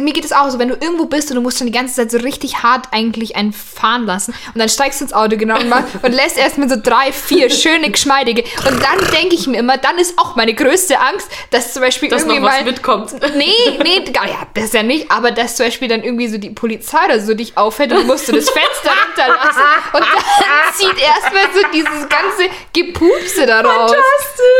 [0.00, 1.94] mir geht es auch so, wenn du irgendwo bist und du musst schon die ganze
[1.94, 5.58] Zeit so richtig hart eigentlich einen fahren lassen und dann steigst du ins Auto genau
[5.58, 9.58] und, machst- und lässt erstmal so drei, vier schöne, geschmeidige und dann denke ich mir
[9.58, 12.64] immer, dann ist auch meine größte Angst, dass zum Beispiel Dass irgendwie noch was mal
[12.64, 13.12] mitkommt.
[13.36, 13.52] Nee,
[13.82, 17.04] nee, gar ja, das ja nicht, aber dass zum Beispiel dann irgendwie so die Polizei
[17.04, 21.60] oder so dich aufhält und musst du das Fenster runterlassen und dann zieht erstmal so
[21.72, 23.92] dieses ganze Gepupse da raus.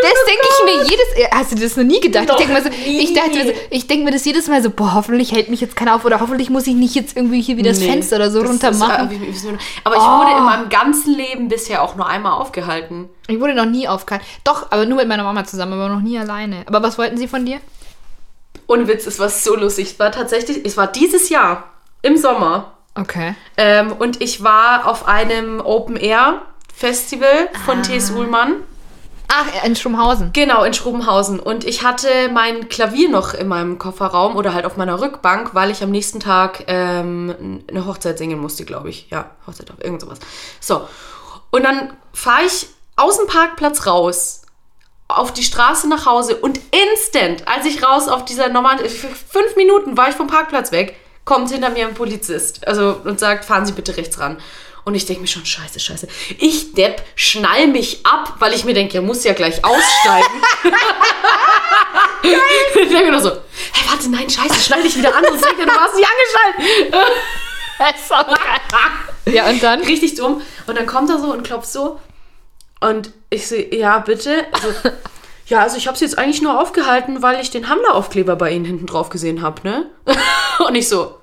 [0.02, 2.28] Das denke ich mir jedes Hast du das noch nie gedacht?
[2.28, 4.62] Noch ich denke mir, so, ich dachte mir, so, ich denke mir das jedes Mal
[4.62, 7.40] so, boah, hoffentlich hält mich jetzt keiner auf oder hoffentlich muss ich nicht jetzt irgendwie
[7.40, 9.10] hier wieder das Nee, Fenster oder so runter machen.
[9.84, 13.08] Aber ich wurde in meinem ganzen Leben bisher auch nur einmal aufgehalten.
[13.28, 14.26] Ich wurde noch nie aufgehalten.
[14.44, 16.64] Doch, aber nur mit meiner Mama zusammen, aber noch nie alleine.
[16.66, 17.60] Aber was wollten sie von dir?
[18.68, 19.92] Ohne Witz, es war so lustig.
[19.92, 21.64] Es war tatsächlich, es war dieses Jahr
[22.02, 22.75] im Sommer.
[22.96, 23.34] Okay.
[23.56, 26.42] Ähm, und ich war auf einem Open Air
[26.74, 28.10] Festival von T.S.
[28.10, 28.62] Ullmann.
[29.28, 30.30] Ach, in Schumhausen.
[30.32, 31.40] Genau, in Schrobenhausen.
[31.40, 35.70] Und ich hatte mein Klavier noch in meinem Kofferraum oder halt auf meiner Rückbank, weil
[35.70, 39.10] ich am nächsten Tag ähm, eine Hochzeit singen musste, glaube ich.
[39.10, 40.20] Ja, Hochzeit, irgend sowas.
[40.60, 40.88] So.
[41.50, 44.42] Und dann fahre ich aus dem Parkplatz raus
[45.08, 46.60] auf die Straße nach Hause und
[46.92, 50.96] instant, als ich raus auf dieser normalen, fünf Minuten war ich vom Parkplatz weg,
[51.26, 54.38] kommt hinter mir ein Polizist also, und sagt, fahren Sie bitte rechts ran.
[54.84, 56.06] Und ich denke mir schon, scheiße, scheiße.
[56.38, 60.42] Ich, Depp, schnall mich ab, weil ich mir denke, er muss ja gleich aussteigen.
[62.22, 65.58] ich denke mir nur so, hey, warte, nein, scheiße, schnall dich wieder an, sonst denkt
[65.58, 67.04] er, du warst nicht angeschnallt.
[67.78, 69.34] Das ist auch geil.
[69.34, 69.82] Ja, und dann?
[69.82, 70.40] Richtig dumm.
[70.66, 72.00] Und dann kommt er so und klopft so.
[72.80, 74.46] Und ich so, ja, bitte.
[74.52, 74.68] Also,
[75.48, 78.64] ja, also ich habe sie jetzt eigentlich nur aufgehalten, weil ich den Hamler-Aufkleber bei Ihnen
[78.64, 79.90] hinten drauf gesehen habe, ne?
[80.66, 81.15] Und ich so,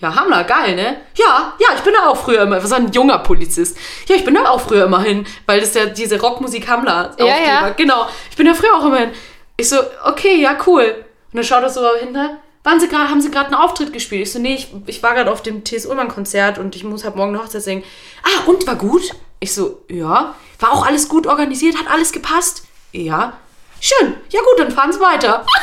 [0.00, 1.00] ja, Hamler, geil, ne?
[1.14, 3.76] Ja, ja, ich bin da auch früher immer, was ein junger Polizist.
[4.08, 7.26] Ja, ich bin da auch früher immer hin, weil das ja diese Rockmusik Hamler Ja,
[7.26, 7.68] ja.
[7.70, 9.10] Genau, ich bin da früher auch immer hin.
[9.56, 11.04] Ich so, okay, ja, cool.
[11.32, 14.22] Und dann schaut er so hinter, waren sie gerade, haben sie gerade einen Auftritt gespielt?
[14.22, 15.86] Ich so, nee, ich, ich war gerade auf dem T.S.
[15.86, 17.84] Ullmann Konzert und ich muss halt morgen eine Hochzeit singen.
[18.22, 19.02] Ah, und war gut?
[19.38, 20.34] Ich so, ja.
[20.58, 22.64] War auch alles gut organisiert, hat alles gepasst?
[22.92, 23.34] Ja.
[23.80, 24.14] Schön.
[24.30, 25.44] Ja gut, dann fahren Sie weiter.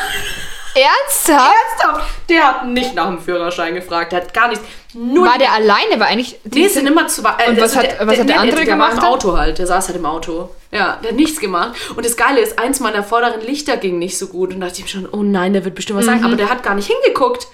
[0.82, 1.54] Ernsthaft?
[1.82, 2.06] Ernsthaft?
[2.30, 4.64] Der hat nicht nach dem Führerschein gefragt, der hat gar nichts.
[4.94, 6.00] Nur War der alleine?
[6.00, 6.40] War eigentlich.
[6.46, 7.34] Nee, es sind immer zwei.
[7.40, 9.60] Äh, Und was hat- was hat der andere der war gemacht im Auto halt.
[9.60, 10.50] Der saß halt im Auto.
[10.72, 11.78] Ja, der hat nichts gemacht.
[11.96, 14.54] Und das Geile ist, eins meiner vorderen Lichter ging nicht so gut.
[14.54, 16.24] Und da dachte ich mir schon, oh nein, der wird bestimmt was sagen.
[16.26, 17.48] Aber der hat gar nicht hingeguckt.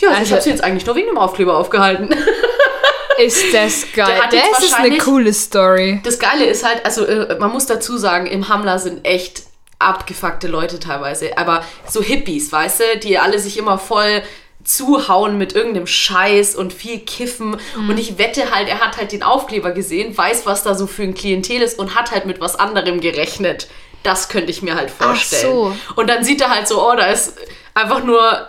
[0.00, 2.08] Ja, also, ich Also- habe sie jetzt eigentlich nur wegen dem Aufkleber aufgehalten.
[3.18, 4.18] Ist das geil.
[4.32, 6.00] Der Das ist eine coole Story.
[6.04, 9.42] Das Geile ist halt, also äh, man muss dazu sagen, im Hamler sind echt
[9.80, 11.36] abgefuckte Leute teilweise.
[11.36, 14.22] Aber so Hippies, weißt du, die alle sich immer voll
[14.62, 17.56] zuhauen mit irgendeinem Scheiß und viel kiffen.
[17.76, 21.02] Und ich wette halt, er hat halt den Aufkleber gesehen, weiß, was da so für
[21.02, 23.68] ein Klientel ist und hat halt mit was anderem gerechnet.
[24.02, 25.42] Das könnte ich mir halt vorstellen.
[25.42, 25.76] so.
[25.96, 27.34] Und dann sieht er halt so, oh, da ist
[27.74, 28.48] einfach nur,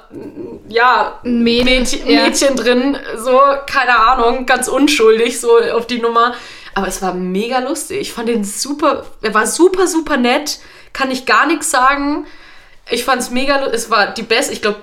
[0.68, 2.24] ja, Ein Mädchen, ja.
[2.24, 6.36] Mädchen drin, so, keine Ahnung, ganz unschuldig, so auf die Nummer.
[6.74, 8.00] Aber es war mega lustig.
[8.00, 10.60] Ich fand den super, er war super, super nett,
[10.94, 12.26] kann ich gar nichts sagen.
[12.90, 14.80] Ich fand es mega, es war die beste, ich glaube,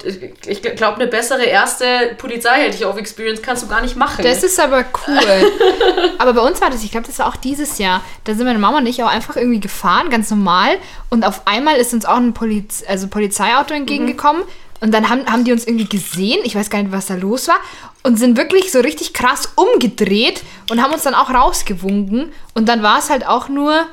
[0.47, 4.25] ich glaube, eine bessere erste Polizei hätte ich auf Experience kannst du gar nicht machen.
[4.25, 5.19] Das ist aber cool.
[6.19, 8.03] aber bei uns war das, ich glaube, das war auch dieses Jahr.
[8.25, 10.79] Da sind meine Mama und ich auch einfach irgendwie gefahren, ganz normal.
[11.11, 14.45] Und auf einmal ist uns auch ein Poliz also Polizeiauto entgegengekommen.
[14.81, 16.41] Und dann haben, haben die uns irgendwie gesehen.
[16.45, 17.59] Ich weiß gar nicht, was da los war.
[18.05, 22.33] Und sind wirklich so richtig krass umgedreht und haben uns dann auch rausgewunken.
[22.55, 23.87] Und dann war es halt auch nur.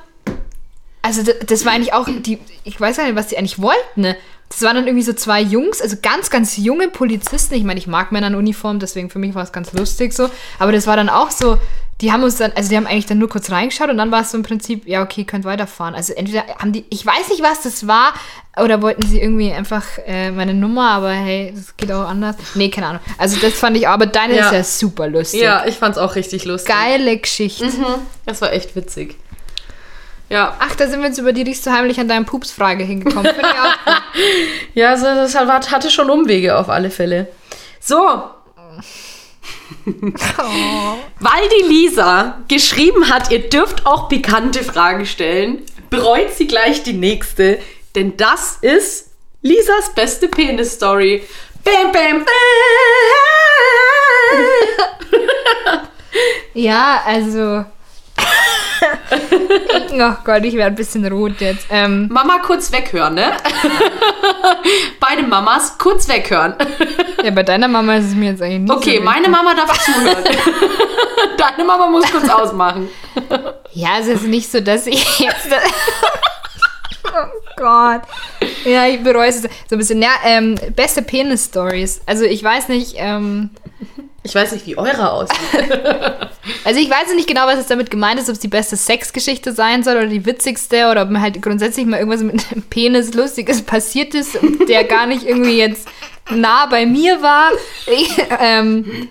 [1.06, 2.39] Also, das, das war eigentlich auch die.
[2.64, 4.01] Ich weiß gar nicht, was die eigentlich wollten.
[4.01, 4.16] Ne?
[4.49, 7.56] Das waren dann irgendwie so zwei Jungs, also ganz, ganz junge Polizisten.
[7.56, 10.30] Ich meine, ich mag Männer in Uniform, deswegen für mich war es ganz lustig so.
[10.60, 11.58] Aber das war dann auch so,
[12.01, 14.22] die haben uns dann, also die haben eigentlich dann nur kurz reingeschaut und dann war
[14.22, 15.95] es so im Prinzip, ja, okay, könnt weiterfahren.
[15.95, 18.14] Also entweder haben die, ich weiß nicht, was das war,
[18.62, 22.36] oder wollten sie irgendwie einfach äh, meine Nummer, aber hey, das geht auch anders.
[22.53, 23.01] Nee, keine Ahnung.
[23.18, 24.45] Also das fand ich, aber deine Ja.
[24.47, 25.41] ist ja super lustig.
[25.41, 26.74] ja, ich fand es auch richtig lustig.
[26.74, 27.68] Geile Geschichte.
[28.26, 29.16] Das war echt witzig.
[30.30, 33.32] Ja, Ach, da sind wir jetzt über die riechst du heimlich an deinem Pups-Frage hingekommen.
[34.73, 37.28] Ja also das hat- hatte schon Umwege auf alle Fälle.
[37.80, 37.97] So,
[39.86, 46.93] Weil die Lisa geschrieben hat, ihr dürft auch pikante Fragen stellen, bereut sie gleich die
[46.93, 47.59] nächste,
[47.95, 49.11] denn das ist
[49.41, 51.23] Lisas beste Penis-Story.
[51.63, 52.28] Bam, bam, bam.
[56.53, 57.65] Ja, also.
[59.93, 61.68] oh Gott, ich werde ein bisschen rot jetzt.
[61.70, 63.34] Ähm, Mama kurz weghören, ne?
[64.99, 66.55] Beide Mamas kurz weghören.
[67.24, 69.78] ja, bei deiner Mama ist es mir jetzt eigentlich nicht Okay, so meine Mama darf
[69.84, 70.24] zuhören.
[71.38, 72.89] Deine Mama muss kurz ausmachen.
[73.74, 75.47] Ja, es ist nicht so, dass ich jetzt.
[77.05, 78.01] oh Gott.
[78.63, 80.01] Ja, ich bereue es so ein bisschen.
[80.01, 82.01] Ja, ähm, beste Penis-Stories.
[82.05, 83.51] Also, ich weiß nicht, ähm,
[84.26, 85.39] Ich weiß nicht, wie eure aussieht.
[86.63, 89.51] Also ich weiß nicht genau, was es damit gemeint ist, ob es die beste Sexgeschichte
[89.51, 93.13] sein soll oder die witzigste oder ob mir halt grundsätzlich mal irgendwas mit einem Penis
[93.13, 95.88] Lustiges passiert ist, der gar nicht irgendwie jetzt
[96.32, 97.51] nah bei mir war.
[98.39, 99.09] Ähm,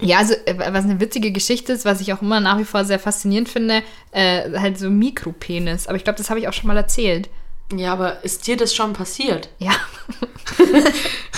[0.00, 2.98] ja, also was eine witzige Geschichte ist, was ich auch immer nach wie vor sehr
[2.98, 3.82] faszinierend finde,
[4.12, 5.86] äh, halt so Mikropenis.
[5.86, 7.28] Aber ich glaube, das habe ich auch schon mal erzählt.
[7.74, 9.48] Ja, aber ist dir das schon passiert?
[9.58, 9.72] Ja.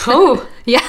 [0.06, 0.80] Oh, ja,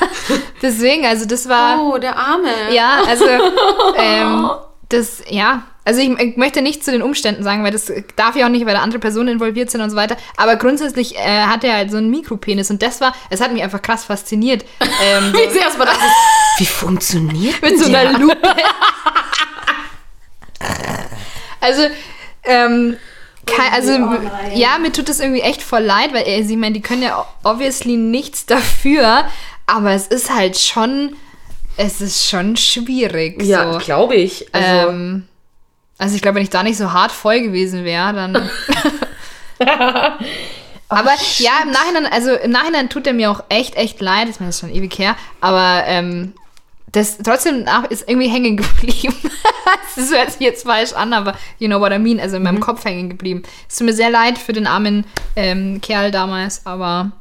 [0.61, 1.81] deswegen, also das war.
[1.81, 2.49] oh der Arme.
[2.71, 3.25] Ja, also
[3.97, 4.49] ähm,
[4.87, 5.63] das, ja.
[5.83, 8.65] Also ich, ich möchte nicht zu den Umständen sagen, weil das darf ja auch nicht,
[8.65, 10.15] weil da andere Personen involviert sind und so weiter.
[10.37, 13.63] Aber grundsätzlich äh, hat er halt so einen Mikropenis und das war, es hat mich
[13.63, 14.63] einfach krass fasziniert.
[15.03, 18.55] Ähm, Ich sehe erstmal, das ist, wie funktioniert mit so einer Lupe.
[21.61, 21.81] also,
[22.43, 22.97] ähm,
[23.55, 23.91] Kein, also,
[24.53, 27.97] ja, mir tut das irgendwie echt voll leid, weil ich meine, die können ja obviously
[27.97, 29.25] nichts dafür,
[29.67, 31.15] aber es ist halt schon,
[31.77, 33.41] es ist schon schwierig.
[33.43, 33.79] Ja, so.
[33.79, 34.53] glaube ich.
[34.53, 35.27] Also, Ähm,
[35.97, 38.35] also ich glaube, wenn ich da nicht so hart voll gewesen wäre, dann.
[40.89, 44.29] aber ja, im Nachhinein, also im Nachhinein tut er mir auch echt, echt leid.
[44.29, 46.33] Ich meine, das ist schon ewig her, aber ähm,
[46.91, 49.15] das trotzdem nach ist irgendwie hängen geblieben.
[49.95, 52.59] das hört sich jetzt falsch an, aber you know what I mean, also in meinem
[52.59, 53.43] Kopf hängen geblieben.
[53.67, 57.11] Es tut mir sehr leid für den armen ähm, Kerl damals, aber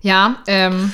[0.00, 0.92] ja, ähm,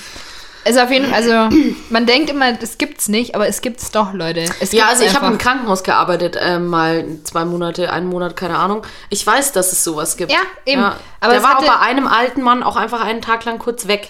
[0.65, 1.57] also auf jeden Fall, also
[1.91, 4.45] man denkt immer, das gibt's nicht, aber es gibt's doch, Leute.
[4.61, 8.59] Es ja, also ich habe im Krankenhaus gearbeitet, ähm, mal zwei Monate, einen Monat, keine
[8.59, 8.83] Ahnung.
[9.11, 10.31] Ich weiß, dass es sowas gibt.
[10.31, 10.83] Ja, eben.
[10.83, 13.89] Aber Aber der war auch bei einem alten Mann auch einfach einen Tag lang kurz
[13.89, 14.09] weg.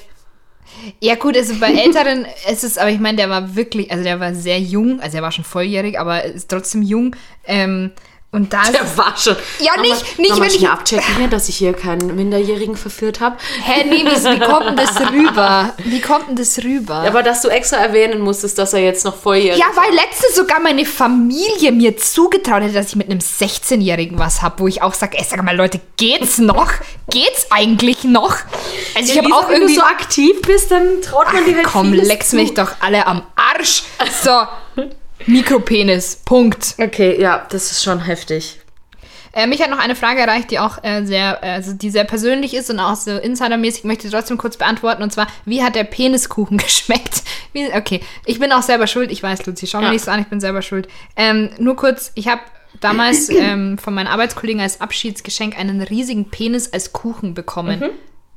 [1.01, 4.21] Ja, gut, also bei Älteren ist es, aber ich meine, der war wirklich, also der
[4.21, 7.17] war sehr jung, also er war schon volljährig, aber ist trotzdem jung.
[7.45, 7.93] Ähm,
[8.33, 9.37] und da ist Der war schon.
[9.61, 13.21] Ja, Nochmal- nicht- nicht, nochmal wenn ich- abchecken hier, dass ich hier keinen Minderjährigen verführt
[13.21, 13.37] habe.
[13.63, 15.73] Hä, nee, wie, wie kommt denn das rüber?
[15.85, 16.95] Wie kommt denn das rüber?
[17.07, 20.61] Aber dass du extra erwähnen musstest, dass er jetzt noch volljährig Ja, weil letztens sogar
[20.61, 24.95] meine Familie mir zugetraut hätte, dass ich mit einem 16-Jährigen was habe, wo ich auch
[24.95, 26.71] sage, ey, sag mal, Leute, geht's noch?
[27.11, 28.37] Geht's eigentlich noch?
[28.97, 29.75] Also ich habe auch wenn irgendwie...
[29.75, 32.37] du so aktiv bist, dann traut man dir halt Komm, leck's zu.
[32.37, 33.83] mich doch alle am Arsch.
[34.23, 34.31] So,
[35.27, 36.75] Mikropenis, Punkt.
[36.79, 38.59] Okay, ja, das ist schon heftig.
[39.35, 42.05] Äh, mich hat noch eine Frage erreicht, die auch äh, sehr, äh, also die sehr
[42.05, 45.03] persönlich ist und auch so insidermäßig möchte ich trotzdem kurz beantworten.
[45.03, 47.23] Und zwar, wie hat der Peniskuchen geschmeckt?
[47.55, 49.11] Wie, okay, ich bin auch selber schuld.
[49.11, 49.93] Ich weiß, Luzi, schau mir Ja.
[49.93, 50.87] nicht so an, ich bin selber schuld.
[51.17, 52.43] Ähm, nur kurz, ich habe
[52.81, 57.83] damals ähm, von meinen Arbeitskollegen als Abschiedsgeschenk einen riesigen Penis als Kuchen bekommen.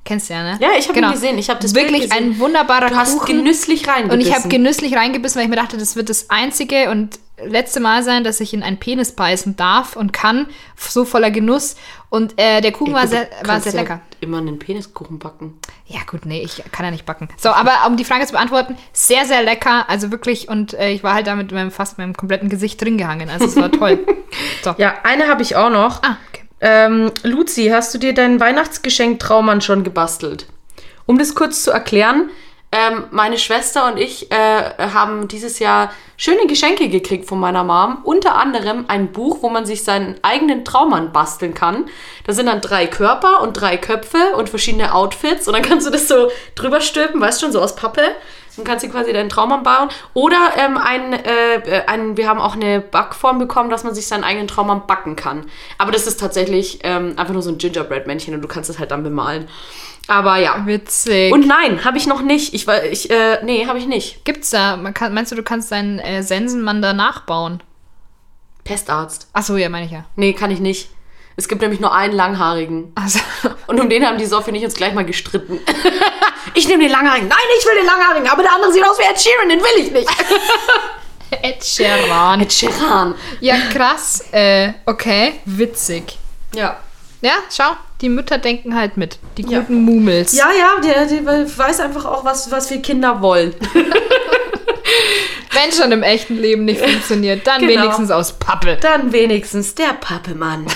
[0.06, 0.58] Kennst du ja, ne?
[0.62, 2.34] Ja, ich hab ihn gesehen, ich hab das Wirklich Bild gesehen.
[2.36, 3.38] ein wunderbarer Du hast Kuchen.
[3.38, 4.12] genüsslich reingebissen.
[4.12, 7.80] Und ich habe genüsslich reingebissen, weil ich mir dachte, das wird das einzige und letzte
[7.80, 10.46] Mal sein, dass ich in einen Penis beißen darf und kann.
[10.78, 11.76] So voller Genuss.
[12.10, 14.00] Und äh, der Kuchen war sehr, war sehr lecker.
[14.22, 15.60] immer einen Peniskuchen backen.
[15.88, 17.28] Ja, gut, nee, ich kann ja nicht backen.
[17.38, 19.90] So, aber um die Frage zu beantworten, sehr, sehr lecker.
[19.90, 22.98] Also wirklich, und äh, ich war halt da mit meinem, fast meinem kompletten Gesicht drin
[22.98, 23.30] gehangen.
[23.30, 24.06] Also es war toll.
[24.64, 24.74] So.
[24.78, 26.04] Ja, eine habe ich auch noch.
[26.04, 26.44] Ah, okay.
[26.62, 30.48] Ähm, Luzi, hast du dir dein Weihnachtsgeschenk Traummann schon gebastelt?
[31.06, 32.30] Um das kurz zu erklären,
[32.72, 38.00] ähm, meine Schwester und ich äh, haben dieses Jahr schöne Geschenke gekriegt von meiner Mom.
[38.04, 41.86] Unter anderem ein Buch, wo man sich seinen eigenen Traummann basteln kann.
[42.26, 45.48] Da sind dann drei Körper und drei Köpfe und verschiedene Outfits.
[45.48, 48.04] Und dann kannst du das so drüber stülpen, weißt schon, so aus Pappe.
[48.56, 49.90] Dann kannst du quasi deinen Traummann bauen.
[50.14, 54.24] Oder ähm, ein, äh, ein, wir haben auch eine Backform bekommen, dass man sich seinen
[54.24, 55.46] eigenen Traummann backen kann.
[55.78, 58.92] Aber das ist tatsächlich ähm, einfach nur so ein Gingerbread-Männchen und du kannst es halt
[58.92, 59.48] dann bemalen.
[60.08, 60.66] Aber ja.
[60.66, 61.34] Witzig.
[61.34, 62.54] Und nein, habe ich noch nicht.
[62.54, 64.24] Ich war, ich, äh, nee, habe ich nicht.
[64.24, 67.62] Gibt's da, man kann, meinst du, du kannst deinen äh, Sensenmann da nachbauen?
[68.64, 69.30] Pestarzt.
[69.34, 70.06] Achso, ja, meine ich ja.
[70.16, 70.90] Nee, kann ich nicht.
[71.38, 72.92] Es gibt nämlich nur einen langhaarigen.
[72.96, 73.20] Also,
[73.68, 75.60] Und um den haben die Sophie und ich uns gleich mal gestritten.
[76.54, 77.28] ich nehme den langhaarigen.
[77.28, 78.28] Nein, ich will den langhaarigen.
[78.30, 79.50] Aber der andere sieht aus wie Ed Sheeran.
[79.50, 80.10] Den will ich nicht.
[81.42, 82.42] Ed Sheeran.
[82.42, 83.16] Ed Sheeran.
[83.42, 84.24] Ja, krass.
[84.32, 86.18] Äh, okay, witzig.
[86.54, 86.78] Ja.
[87.22, 87.72] Ja, schau,
[88.02, 89.18] die Mütter denken halt mit.
[89.38, 89.60] Die Ja.
[89.60, 90.34] guten Mumels.
[90.34, 93.54] Ja, ja, der, der weiß einfach auch, was, was wir Kinder wollen.
[95.56, 97.82] Wenn schon im echten Leben nicht funktioniert, dann Genau.
[97.84, 98.78] wenigstens aus Pappe.
[98.82, 100.66] Dann wenigstens der Pappemann.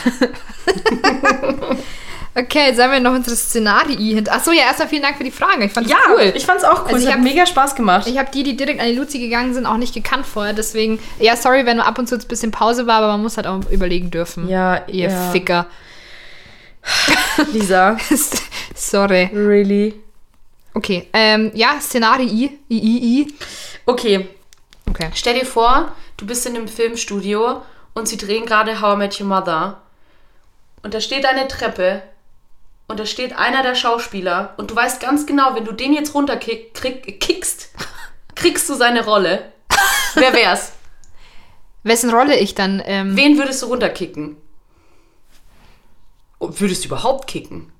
[2.35, 4.31] Okay, jetzt haben wir noch unsere Szenarii hinter.
[4.33, 5.65] Achso, ja, erstmal vielen Dank für die Frage.
[5.65, 6.31] Ich fand Ja, cool.
[6.35, 6.93] ich fand's auch cool.
[6.93, 8.07] Also es ich hat hab- mega Spaß gemacht.
[8.07, 10.53] Ich habe die, die direkt an die Luzi gegangen sind, auch nicht gekannt vorher.
[10.53, 13.47] Deswegen, ja, sorry, wenn ab und zu ein bisschen Pause war, aber man muss halt
[13.47, 14.47] auch überlegen dürfen.
[14.47, 15.31] Ja, Ihr ja.
[15.31, 15.65] Ficker.
[17.51, 17.97] Lisa,
[18.75, 19.29] sorry.
[19.33, 19.95] really?
[20.75, 22.57] Okay, ähm, ja, Szenarii.
[22.69, 23.33] I, I, I.
[23.85, 24.27] Okay,
[24.89, 25.09] Okay.
[25.13, 27.61] stell dir vor, du bist in einem Filmstudio
[27.93, 29.81] und sie drehen gerade How I Met Your Mother.
[30.83, 32.01] Und da steht eine Treppe
[32.87, 36.13] und da steht einer der Schauspieler und du weißt ganz genau, wenn du den jetzt
[36.15, 37.69] runterkickst,
[38.35, 39.51] kriegst du seine Rolle.
[40.15, 40.71] Wer wär's?
[41.83, 42.81] Wessen Rolle ich dann?
[42.85, 44.37] Ähm, Wen würdest du runterkicken?
[46.39, 47.71] Und Würdest du überhaupt kicken?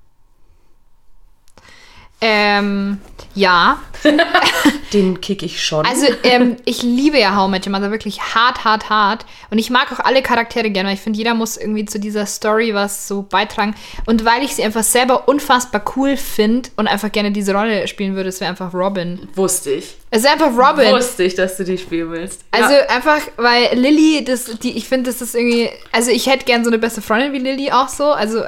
[2.20, 2.98] Ähm,
[3.34, 3.80] ja.
[4.92, 5.86] Den kick ich schon.
[5.86, 9.26] Also, ähm, ich liebe ja How I Met Your Mother wirklich hart, hart, hart.
[9.50, 12.26] Und ich mag auch alle Charaktere gerne, weil ich finde, jeder muss irgendwie zu dieser
[12.26, 13.74] Story was so beitragen.
[14.06, 18.16] Und weil ich sie einfach selber unfassbar cool finde und einfach gerne diese Rolle spielen
[18.16, 19.28] würde, es wäre einfach Robin.
[19.34, 19.96] Wusste ich.
[20.10, 20.92] Es ist einfach Robin.
[20.92, 22.40] Wusste ich, dass du die spielen willst.
[22.50, 22.88] Also ja.
[22.88, 26.70] einfach, weil Lilly, das, die, ich finde, das ist irgendwie, also ich hätte gern so
[26.70, 28.42] eine beste Freundin wie Lilly auch so, also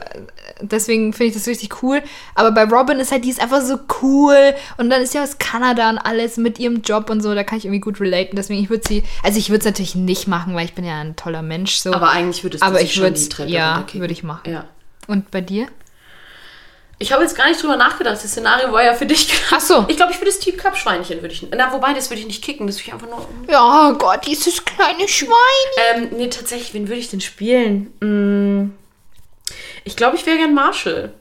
[0.62, 2.02] deswegen finde ich das richtig cool.
[2.34, 4.54] Aber bei Robin ist halt, die ist einfach so cool.
[4.76, 7.34] Und dann ist sie aus Kanada und alles mit ihrem Job und so.
[7.34, 8.36] Da kann ich irgendwie gut relaten.
[8.36, 11.00] Deswegen, ich würde sie, also ich würde es natürlich nicht machen, weil ich bin ja
[11.00, 11.76] ein toller Mensch.
[11.76, 11.92] So.
[11.92, 14.50] Aber eigentlich würdest du Aber ich schon die Treppe ja, würde ich machen.
[14.50, 14.64] Ja.
[15.06, 15.68] Und bei dir?
[17.02, 18.14] Ich habe jetzt gar nicht drüber nachgedacht.
[18.14, 19.28] Das Szenario war ja für dich.
[19.50, 19.84] Ach so.
[19.88, 21.44] Ich glaube, ich würde das Team Cup Schweinchen würde ich.
[21.50, 22.68] Na, wobei, das würde ich nicht kicken.
[22.68, 23.26] Das würde ich einfach nur.
[23.50, 25.32] Ja, Gott, dieses kleine Schwein.
[25.94, 27.92] Ähm, nee, tatsächlich, wen würde ich denn spielen?
[28.00, 28.70] Mm,
[29.84, 31.12] Ich glaube, ich wäre gern Marshall.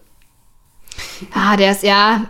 [1.34, 2.26] Ah, der ist, ja,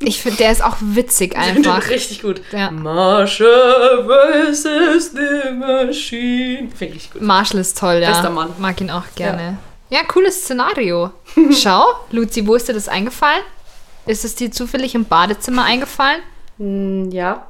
[0.00, 1.88] ich finde, der ist auch witzig einfach.
[1.88, 2.40] Richtig gut.
[2.52, 2.70] Ja.
[2.70, 6.68] Marshall versus the Machine.
[6.76, 7.22] Finde ich gut.
[7.22, 8.10] Marshall ist toll, ja.
[8.10, 8.50] Bester Mann.
[8.58, 9.58] Mag ihn auch gerne.
[9.90, 11.10] Ja, cooles Szenario.
[11.52, 13.42] Schau, Luzi, wo ist dir das eingefallen?
[14.06, 16.20] Ist es dir zufällig im Badezimmer eingefallen?
[16.58, 17.46] Mm, Ja.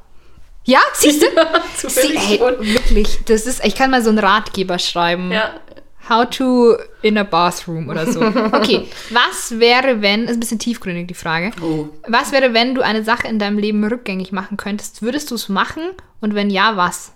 [0.64, 1.26] Ja, siehst du?
[1.76, 5.32] Sie, Zufällig ey, wirklich, das ist, ich kann mal so einen Ratgeber schreiben.
[5.32, 5.54] Ja.
[6.08, 8.20] How to in a bathroom oder so.
[8.52, 11.52] Okay, was wäre, wenn, ist ein bisschen tiefgründig die Frage.
[11.62, 11.88] Oh.
[12.08, 15.02] Was wäre, wenn du eine Sache in deinem Leben rückgängig machen könntest?
[15.02, 15.82] Würdest du es machen?
[16.20, 17.12] Und wenn ja, was?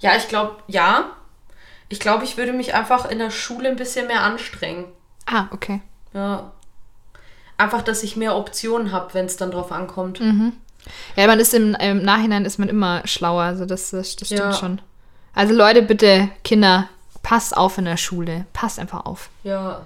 [0.00, 1.16] Ja, ich glaube, ja.
[1.88, 4.86] Ich glaube, ich würde mich einfach in der Schule ein bisschen mehr anstrengen.
[5.26, 5.80] Ah, okay.
[6.14, 6.52] Ja.
[7.56, 10.20] Einfach, dass ich mehr Optionen habe, wenn es dann drauf ankommt.
[11.16, 14.40] Ja, man ist im, im Nachhinein ist man immer schlauer, also das, das, das stimmt
[14.40, 14.52] Ja.
[14.52, 14.80] schon.
[15.34, 16.88] Also Leute, bitte, Kinder,
[17.22, 18.46] passt auf in der Schule.
[18.52, 19.28] Passt einfach auf.
[19.44, 19.82] Ja.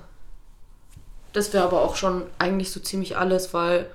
[1.33, 3.87] Das wäre aber auch schon eigentlich so ziemlich alles, weil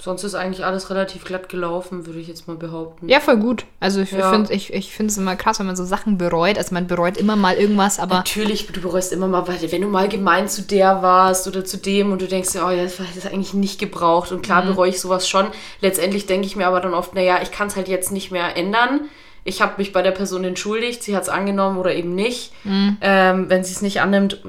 [0.00, 3.08] sonst ist eigentlich alles relativ glatt gelaufen, würde ich jetzt mal behaupten.
[3.08, 3.64] Ja, voll gut.
[3.80, 4.30] Also ich Ja.
[4.30, 6.58] finde ich, ich es immer krass, wenn man so Sachen bereut.
[6.58, 9.88] Also man bereut immer mal irgendwas, aber Natürlich, du bereust immer mal, weil wenn du
[9.88, 13.06] mal gemein zu der warst oder zu dem und du denkst, oh ja, das war
[13.14, 14.32] das eigentlich nicht gebraucht.
[14.32, 15.46] Und klar bereue ich sowas schon.
[15.80, 18.56] Letztendlich denke ich mir aber dann oft, naja, ich kann es halt jetzt nicht mehr
[18.56, 19.02] ändern.
[19.44, 22.52] Ich habe mich bei der Person entschuldigt, sie hat es angenommen oder eben nicht.
[22.64, 24.40] Ähm, wenn sie es nicht annimmt,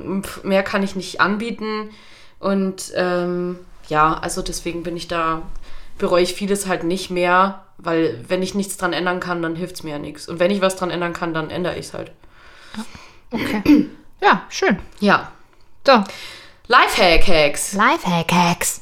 [0.43, 1.89] mehr kann ich nicht anbieten.
[2.39, 3.59] Und ähm,
[3.89, 5.41] ja, also deswegen bin ich da,
[5.97, 9.75] bereue ich vieles halt nicht mehr, weil wenn ich nichts dran ändern kann, dann hilft
[9.75, 10.27] es mir ja nichts.
[10.27, 12.11] Und wenn ich was dran ändern kann, dann ändere ich es halt.
[13.31, 13.89] okay.
[14.21, 14.79] ja, schön.
[14.99, 15.31] Ja.
[15.85, 16.03] So,
[16.67, 17.73] Lifehack-Hacks.
[17.73, 18.81] Lifehack-Hacks.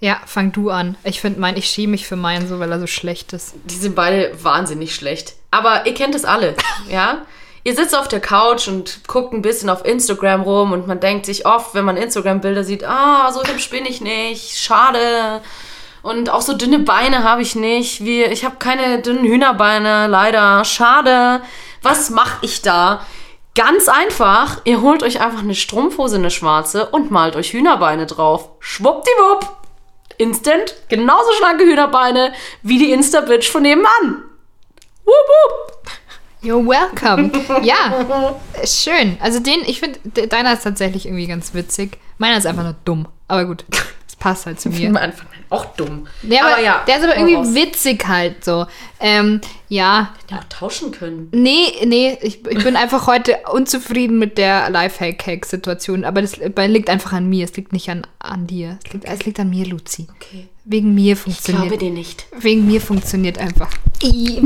[0.00, 0.96] Ja, fang du an.
[1.04, 3.54] Ich finde mein, ich schäme mich für meinen so, weil er so schlecht ist.
[3.64, 5.34] Die sind beide wahnsinnig schlecht.
[5.50, 6.56] Aber ihr kennt es alle,
[6.90, 7.26] ja?
[7.62, 11.26] Ihr sitzt auf der Couch und guckt ein bisschen auf Instagram rum und man denkt
[11.26, 15.42] sich oft, wenn man Instagram-Bilder sieht, ah, so hübsch bin ich nicht, schade.
[16.02, 18.04] Und auch so dünne Beine habe ich nicht.
[18.04, 20.64] Wie, ich habe keine dünnen Hühnerbeine, leider.
[20.64, 21.42] Schade.
[21.82, 23.04] Was mache ich da?
[23.54, 28.48] Ganz einfach, ihr holt euch einfach eine Strumpfhose, eine schwarze und malt euch Hühnerbeine drauf.
[28.60, 29.56] Schwuppdiwupp.
[30.18, 32.32] Instant, genauso schlanke Hühnerbeine
[32.62, 34.24] wie die Insta-Bitch von nebenan.
[35.04, 35.90] Wupp, wupp.
[36.42, 37.30] You're welcome.
[37.62, 38.34] ja,
[38.64, 39.16] schön.
[39.20, 41.98] Also den, ich finde, de- deiner ist tatsächlich irgendwie ganz witzig.
[42.18, 43.06] Meiner ist einfach nur dumm.
[43.28, 43.64] Aber gut,
[44.08, 44.86] es passt halt zu Ich mir.
[44.88, 46.06] bin einfach auch dumm.
[46.22, 47.54] Ja, aber, der ist aber irgendwie raus.
[47.54, 48.66] witzig halt so.
[49.00, 51.28] Ähm, ja, Ja, auch tauschen können.
[51.32, 56.04] nee, nee, ich, ich bin einfach heute unzufrieden mit der Lifehack-Hack-Situation.
[56.04, 57.44] Aber das liegt einfach an mir.
[57.46, 58.78] Es liegt nicht an, an dir.
[58.84, 60.06] Es liegt, es liegt an mir, Luzi.
[60.16, 60.48] Okay.
[60.64, 61.80] Wegen mir Ich glaube funktioniert.
[61.82, 62.26] dir nicht.
[62.38, 63.70] Wegen mir funktioniert einfach.
[64.02, 64.40] Ich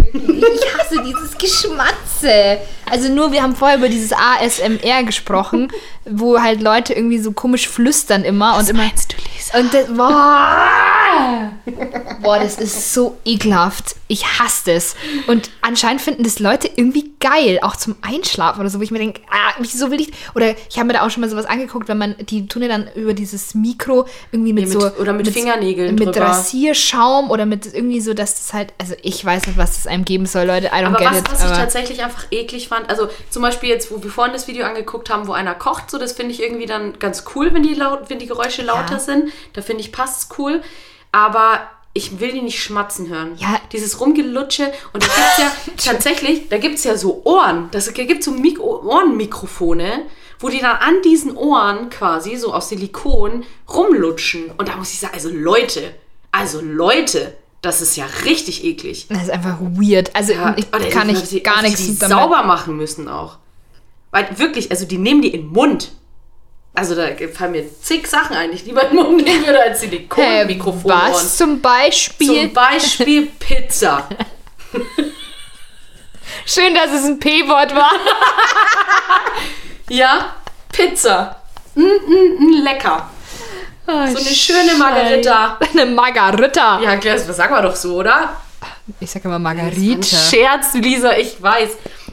[0.79, 2.59] hasse dieses Geschmatze.
[2.91, 5.71] Also nur, wir haben vorher über dieses ASMR gesprochen,
[6.05, 8.85] wo halt Leute irgendwie so komisch flüstern immer und immer.
[8.85, 9.59] Meinst du, Lisa?
[9.59, 11.53] Und das, boah,
[12.23, 13.97] boah, das ist so ekelhaft.
[14.15, 14.95] Ich hasse das.
[15.27, 18.99] Und anscheinend finden das Leute irgendwie geil, auch zum Einschlafen oder so, wo ich mir
[19.01, 20.13] denke, ah, wieso will ich.
[20.37, 22.69] Oder ich habe mir da auch schon mal sowas angeguckt, wenn man, die tun ja
[22.69, 24.89] dann über dieses Mikro irgendwie mit, Nee, mit- so.
[25.01, 26.27] oder mit Fingernägeln Mit drüber.
[26.27, 28.73] Rasierschaum oder mit irgendwie so, dass das halt.
[28.79, 30.67] Also ich weiß nicht, was das einem geben soll, Leute.
[30.69, 31.33] I don't Aber get was, it.
[31.33, 34.47] was ich aber tatsächlich einfach eklig fand, also zum Beispiel jetzt, wo wir vorhin das
[34.47, 37.63] Video angeguckt haben, wo einer kocht, so das finde ich irgendwie dann ganz cool, wenn
[37.65, 38.99] die, laut, wenn die Geräusche lauter Ja.
[39.01, 39.33] sind.
[39.55, 40.63] Da finde ich, passt es cool.
[41.11, 41.61] Aber
[41.95, 43.37] ich will die nicht schmatzen hören.
[43.39, 43.61] Ja.
[43.73, 44.73] Dieses Rumgelutsche.
[44.93, 47.69] Und da gibt es ja tatsächlich, da gibt es ja so Ohren.
[47.71, 50.03] Das gibt so Mik Ohrenmikrofone,
[50.41, 54.51] wo die dann an diesen Ohren quasi, so aus Silikon, rumlutschen.
[54.59, 55.95] Und da muss ich sagen, also Leute,
[56.33, 59.07] also Leute, das ist ja richtig eklig.
[59.09, 60.15] das ist einfach weird.
[60.17, 63.39] Also Ja, ich kann ich gar nichts sauber machen müssen auch.
[64.11, 65.93] Weil wirklich, also die nehmen die in den Mund.
[66.77, 69.63] Also da fallen mir zig Sachen ein, die ich lieber in den Mund nehmen würde
[69.63, 70.91] als Äh, Silikonmikrofon.
[70.91, 72.27] was zum Beispiel?
[72.27, 74.09] Zum Beispiel Pizza.
[76.47, 77.93] Schön, dass es ein P-Wort war.
[79.91, 80.37] Ja,
[80.73, 81.37] Pizza.
[81.75, 83.11] Mm, mm, mm, lecker.
[83.87, 85.59] so eine schöne Margarita.
[85.73, 86.81] Eine Margarita.
[86.81, 88.35] Ja, was sagen wir doch so, oder?
[88.99, 90.17] Ich sage immer Margarita.
[90.17, 91.71] Scherz, Lisa, ich weiß.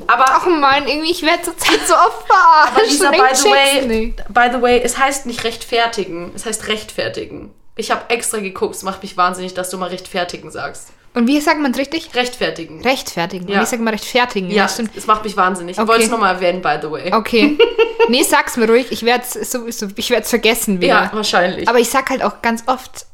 [0.07, 2.73] Aber Ach man, irgendwie, ich werde zurzeit so oft verarscht.
[2.75, 4.17] Aber Lisa, ich by the, way, nicht.
[4.33, 7.53] by the way, es heißt nicht rechtfertigen, es heißt rechtfertigen.
[7.75, 10.89] Ich habe extra geguckt, es macht mich wahnsinnig, dass du mal rechtfertigen sagst.
[11.13, 12.15] Und wie sagt man es richtig?
[12.15, 12.81] Rechtfertigen.
[12.83, 13.47] Rechtfertigen.
[13.49, 13.57] Ja.
[13.57, 14.49] Und ich sage mal rechtfertigen.
[14.49, 14.91] ja, stimmt.
[14.95, 15.75] es macht mich wahnsinnig.
[15.75, 15.87] Ich Okay.
[15.89, 17.13] wollte es nochmal erwähnen, by the way.
[17.13, 17.57] Okay.
[18.07, 18.87] nee, sag's mir ruhig.
[18.91, 21.03] Ich werde es sowieso, ich werde es vergessen wieder.
[21.03, 21.67] Ja, wahrscheinlich.
[21.67, 23.05] Aber ich sag halt auch ganz oft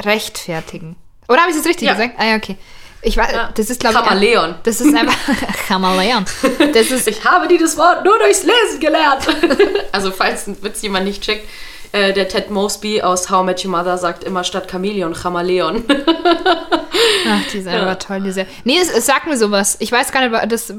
[0.00, 0.96] rechtfertigen.
[1.28, 1.92] Oder habe ich es richtig Ja.
[1.94, 2.14] gesagt?
[2.18, 2.56] Ah ja, okay.
[3.02, 3.50] Ich weiß, Ja.
[3.54, 4.04] das ist glaube ich.
[4.04, 4.54] Chameleon.
[4.64, 5.16] Das ist einfach
[5.68, 6.24] Chameleon.
[6.74, 9.26] Das ist ich habe dieses Wort nur durchs Lesen gelernt.
[9.92, 11.48] also, falls ein Witz jemand nicht checkt,
[11.92, 15.84] äh, der Ted Mosby aus How I Met Your Mother sagt immer statt Chameleon Chameleon.
[17.28, 18.46] Ach, die ist einfach toll, diese.
[18.64, 19.76] Nee, es, es sagt mir sowas.
[19.80, 20.72] Ich weiß gar nicht, das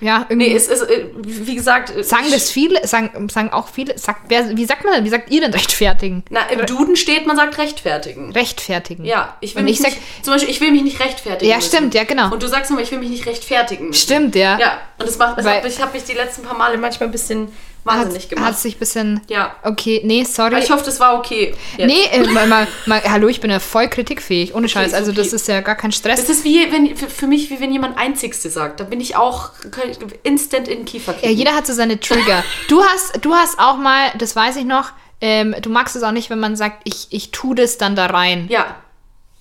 [0.00, 1.94] ja, irgendwie nee, es ist, äh, wie gesagt.
[1.94, 5.08] äh, sagen das viele, sagen, sagen auch viele, sagt wer, wie sagt man denn, wie
[5.08, 6.24] sagt ihr denn rechtfertigen?
[6.30, 8.30] Na, im Duden steht, man sagt rechtfertigen.
[8.32, 9.04] Rechtfertigen.
[9.04, 11.50] Ja, ich will Und mich ich sag- nicht, zum Beispiel, ich will mich nicht rechtfertigen.
[11.50, 11.68] Ja, müssen.
[11.68, 12.32] stimmt, ja, genau.
[12.32, 13.88] Und du sagst immer, ich will mich nicht rechtfertigen.
[13.88, 14.00] müssen.
[14.00, 14.56] Stimmt, ja.
[14.58, 17.08] Ja, und das macht, das Weil- hat, ich habe mich die letzten paar Male manchmal
[17.08, 17.48] ein bisschen
[17.84, 18.46] wahnsinnig hat, gemacht.
[18.46, 19.20] hat sich ein bisschen.
[19.28, 19.54] Ja.
[19.62, 20.54] Okay, nee, sorry.
[20.54, 21.54] Aber ich hoffe, das war okay.
[21.76, 21.86] Jetzt.
[21.86, 24.88] Nee, äh, mal, mal, mal, hallo, ich bin ja voll kritikfähig, ohne Scheiß.
[24.88, 25.36] ist Also das okay.
[25.36, 26.20] ist ja gar kein Stress.
[26.20, 28.80] Das ist wie, wenn, für, für mich, wie wenn jemand Einzigste sagt.
[28.80, 29.50] Da bin ich auch
[30.22, 32.44] instant in den Kiefer Ja, jeder hat so seine Trigger.
[32.68, 36.12] Du hast, du hast auch mal, das weiß ich noch, ähm, du magst es auch
[36.12, 38.46] nicht, wenn man sagt, ich, ich tu das dann da rein.
[38.48, 38.76] Ja,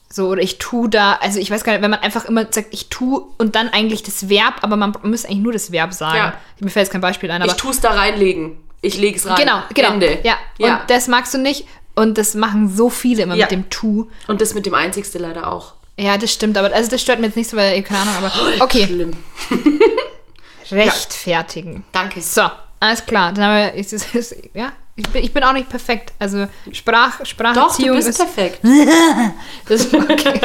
[0.09, 2.67] So, oder ich tu da, also ich weiß gar nicht, wenn man einfach immer sagt,
[2.71, 6.17] ich tu und dann eigentlich das Verb, aber man müsste eigentlich nur das Verb sagen.
[6.17, 6.33] Ja.
[6.59, 7.51] Mir fällt jetzt kein Beispiel ein, aber.
[7.51, 8.57] ich tue es da reinlegen.
[8.81, 9.35] Ich lege es rein.
[9.35, 9.93] genau, genau.
[9.93, 10.19] Ende.
[10.23, 10.35] Ja.
[10.57, 10.81] ja.
[10.81, 11.65] Und das magst du nicht.
[11.95, 13.45] Und das machen so viele immer Ja.
[13.45, 14.07] mit dem Tu.
[14.27, 15.73] Und das mit dem Einzigste leider auch.
[15.99, 18.63] Ja, das stimmt, aber also das stört mir jetzt nicht so, weil, keine Ahnung, aber.
[18.63, 19.13] Okay, Schlimm.
[20.71, 21.83] rechtfertigen.
[21.91, 22.21] Danke.
[22.21, 22.43] So,
[22.79, 23.33] alles klar.
[23.33, 26.11] Dann haben wir, ist, ist, ist, ja, ich bin, ich bin auch nicht perfekt.
[26.19, 28.17] Also Sprach, Doch, du Spracherziehung bist ist.
[28.17, 28.59] perfekt.
[29.69, 30.39] Das ist okay.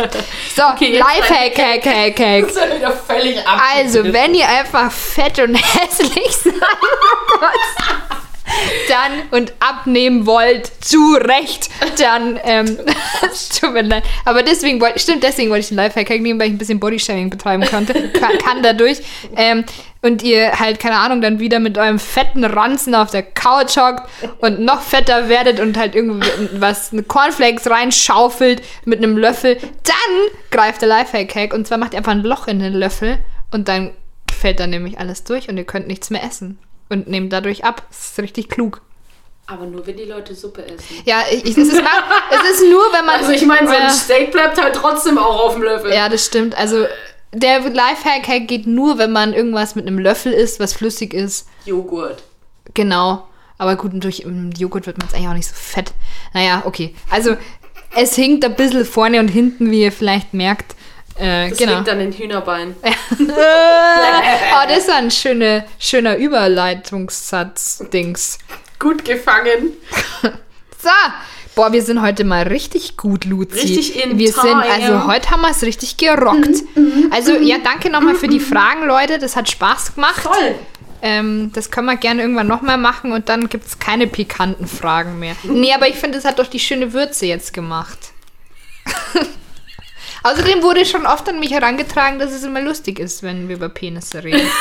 [0.55, 2.48] So, Okay, Lifehack, hack, hack, hack.
[2.48, 3.61] ist ja wieder völlig ab.
[3.76, 6.53] Also, wenn ihr einfach fett und hässlich seid,
[8.88, 12.78] dann und abnehmen wollt, zu Recht, dann, ähm,
[13.61, 14.05] tut mir leid.
[14.24, 17.30] Aber deswegen wollte, stimmt, deswegen wollte ich den Lifehack nehmen, weil ich ein bisschen Bodyshaming
[17.30, 19.00] betreiben konnte, kann, kann dadurch.
[19.36, 19.64] Ähm,
[20.03, 24.09] und ihr halt, keine Ahnung, dann wieder mit eurem fetten Ranzen auf der Couch hockt
[24.40, 30.82] und noch fetter werdet und halt irgendwas, eine Cornflakes reinschaufelt mit einem Löffel, dann greift
[30.82, 33.18] der Lifehack-Hack und zwar macht ihr einfach ein Loch in den Löffel
[33.53, 33.92] und dann
[34.30, 36.59] fällt dann nämlich alles durch und ihr könnt nichts mehr essen.
[36.93, 37.82] Und nehmt dadurch ab.
[37.88, 38.82] Das ist richtig klug.
[39.47, 40.97] Aber nur, wenn die Leute Suppe essen.
[41.05, 41.88] Ja, ich, es, ist, ma-
[42.30, 43.16] es ist nur, wenn man.
[43.20, 43.88] Also ich meine, so ein Ja.
[43.90, 45.93] Steak bleibt halt trotzdem auch auf dem Löffel.
[45.93, 46.57] Ja, das stimmt.
[46.57, 46.86] Also
[47.32, 51.49] der Lifehack geht nur, wenn man irgendwas mit einem Löffel isst, was flüssig ist.
[51.64, 52.22] Joghurt.
[52.74, 53.26] Genau.
[53.59, 54.24] Aber gut, durch
[54.59, 55.93] Joghurt wird man es eigentlich auch nicht so fett.
[56.34, 56.95] Naja, okay.
[57.11, 57.36] Also
[57.97, 60.74] es hinkt ein bisschen vorne und hinten, wie ihr vielleicht merkt.
[61.23, 61.79] Äh, Das genau.
[61.79, 62.75] liegt an den Hühnerbeinen.
[62.83, 68.39] oh, das ist ein schöner, schöner Überleitungssatz-Dings.
[68.79, 69.73] Gut gefangen.
[70.83, 70.89] So.
[71.55, 73.61] Boah, wir sind heute mal richtig gut, Luzi.
[73.61, 76.64] Richtig in Wir sind, also heute haben wir es richtig gerockt.
[77.12, 79.20] Also ja, danke nochmal für die Fragen, Leute.
[79.20, 80.25] Das hat Spaß gemacht.
[80.25, 80.57] Toll.
[81.03, 85.20] Ähm, das können wir gerne irgendwann nochmal machen und dann gibt es keine pikanten Fragen
[85.20, 85.37] mehr.
[85.45, 88.11] Nee, aber ich finde, es hat doch die schöne Würze jetzt gemacht.
[90.25, 93.68] Außerdem wurde schon oft an mich herangetragen, dass es immer lustig ist, wenn wir über
[93.68, 94.51] Penisse reden.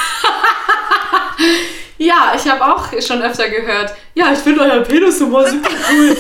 [1.98, 3.94] Ja, ich habe auch schon öfter gehört.
[4.16, 6.18] Ja, ich finde euer Penis immer super cool.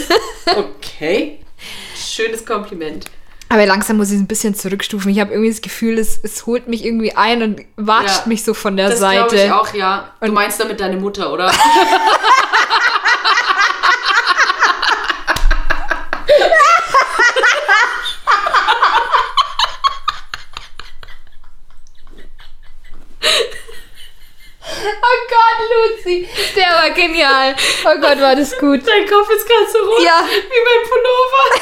[0.77, 1.39] okay.
[1.95, 3.05] Schönes Kompliment.
[3.49, 5.09] Aber langsam muss ich es ein bisschen zurückstufen.
[5.11, 8.27] Ich habe irgendwie das Gefühl, es, es holt mich irgendwie ein und watscht Ja.
[8.27, 9.43] mich so von der Das glaube Seite.
[9.45, 10.13] ich auch, ja.
[10.21, 11.51] Du meinst damit deine Mutter, oder?
[25.13, 27.55] Oh Gott, Luzi, der war genial.
[27.85, 28.81] Oh Gott, war das gut.
[28.87, 30.01] Dein Kopf ist ganz so rot.
[30.03, 30.23] Ja.
[30.23, 31.61] Wie mein Pullover.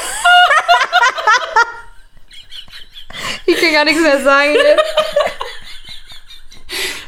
[3.46, 4.56] Ich kann gar nichts mehr sagen.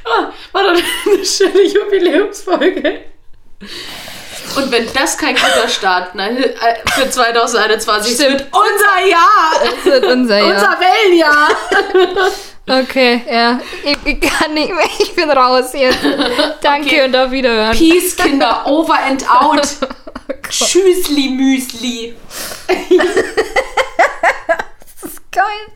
[0.05, 0.71] Ah, war doch
[1.07, 3.05] eine schöne Jubiläumsfolge.
[4.57, 8.41] Und wenn das kein guter Start ne, äh, für 2021 Stimmt.
[8.41, 10.49] wird unser Jahr, Das wird unser Jahr.
[10.55, 11.49] unser Wellenjahr.
[12.69, 13.61] Okay, ja.
[13.85, 14.87] Ich, ich, kann nicht mehr.
[14.99, 15.99] Ich bin raus jetzt.
[16.63, 17.05] Danke okay.
[17.05, 17.77] und auf Wiederhören.
[17.77, 18.65] Peace, Kinder.
[18.67, 19.67] Over and out.
[20.29, 20.35] Oh
[20.65, 22.15] Tschüssli, Müsli.
[22.69, 22.79] das
[25.11, 25.67] ist geil.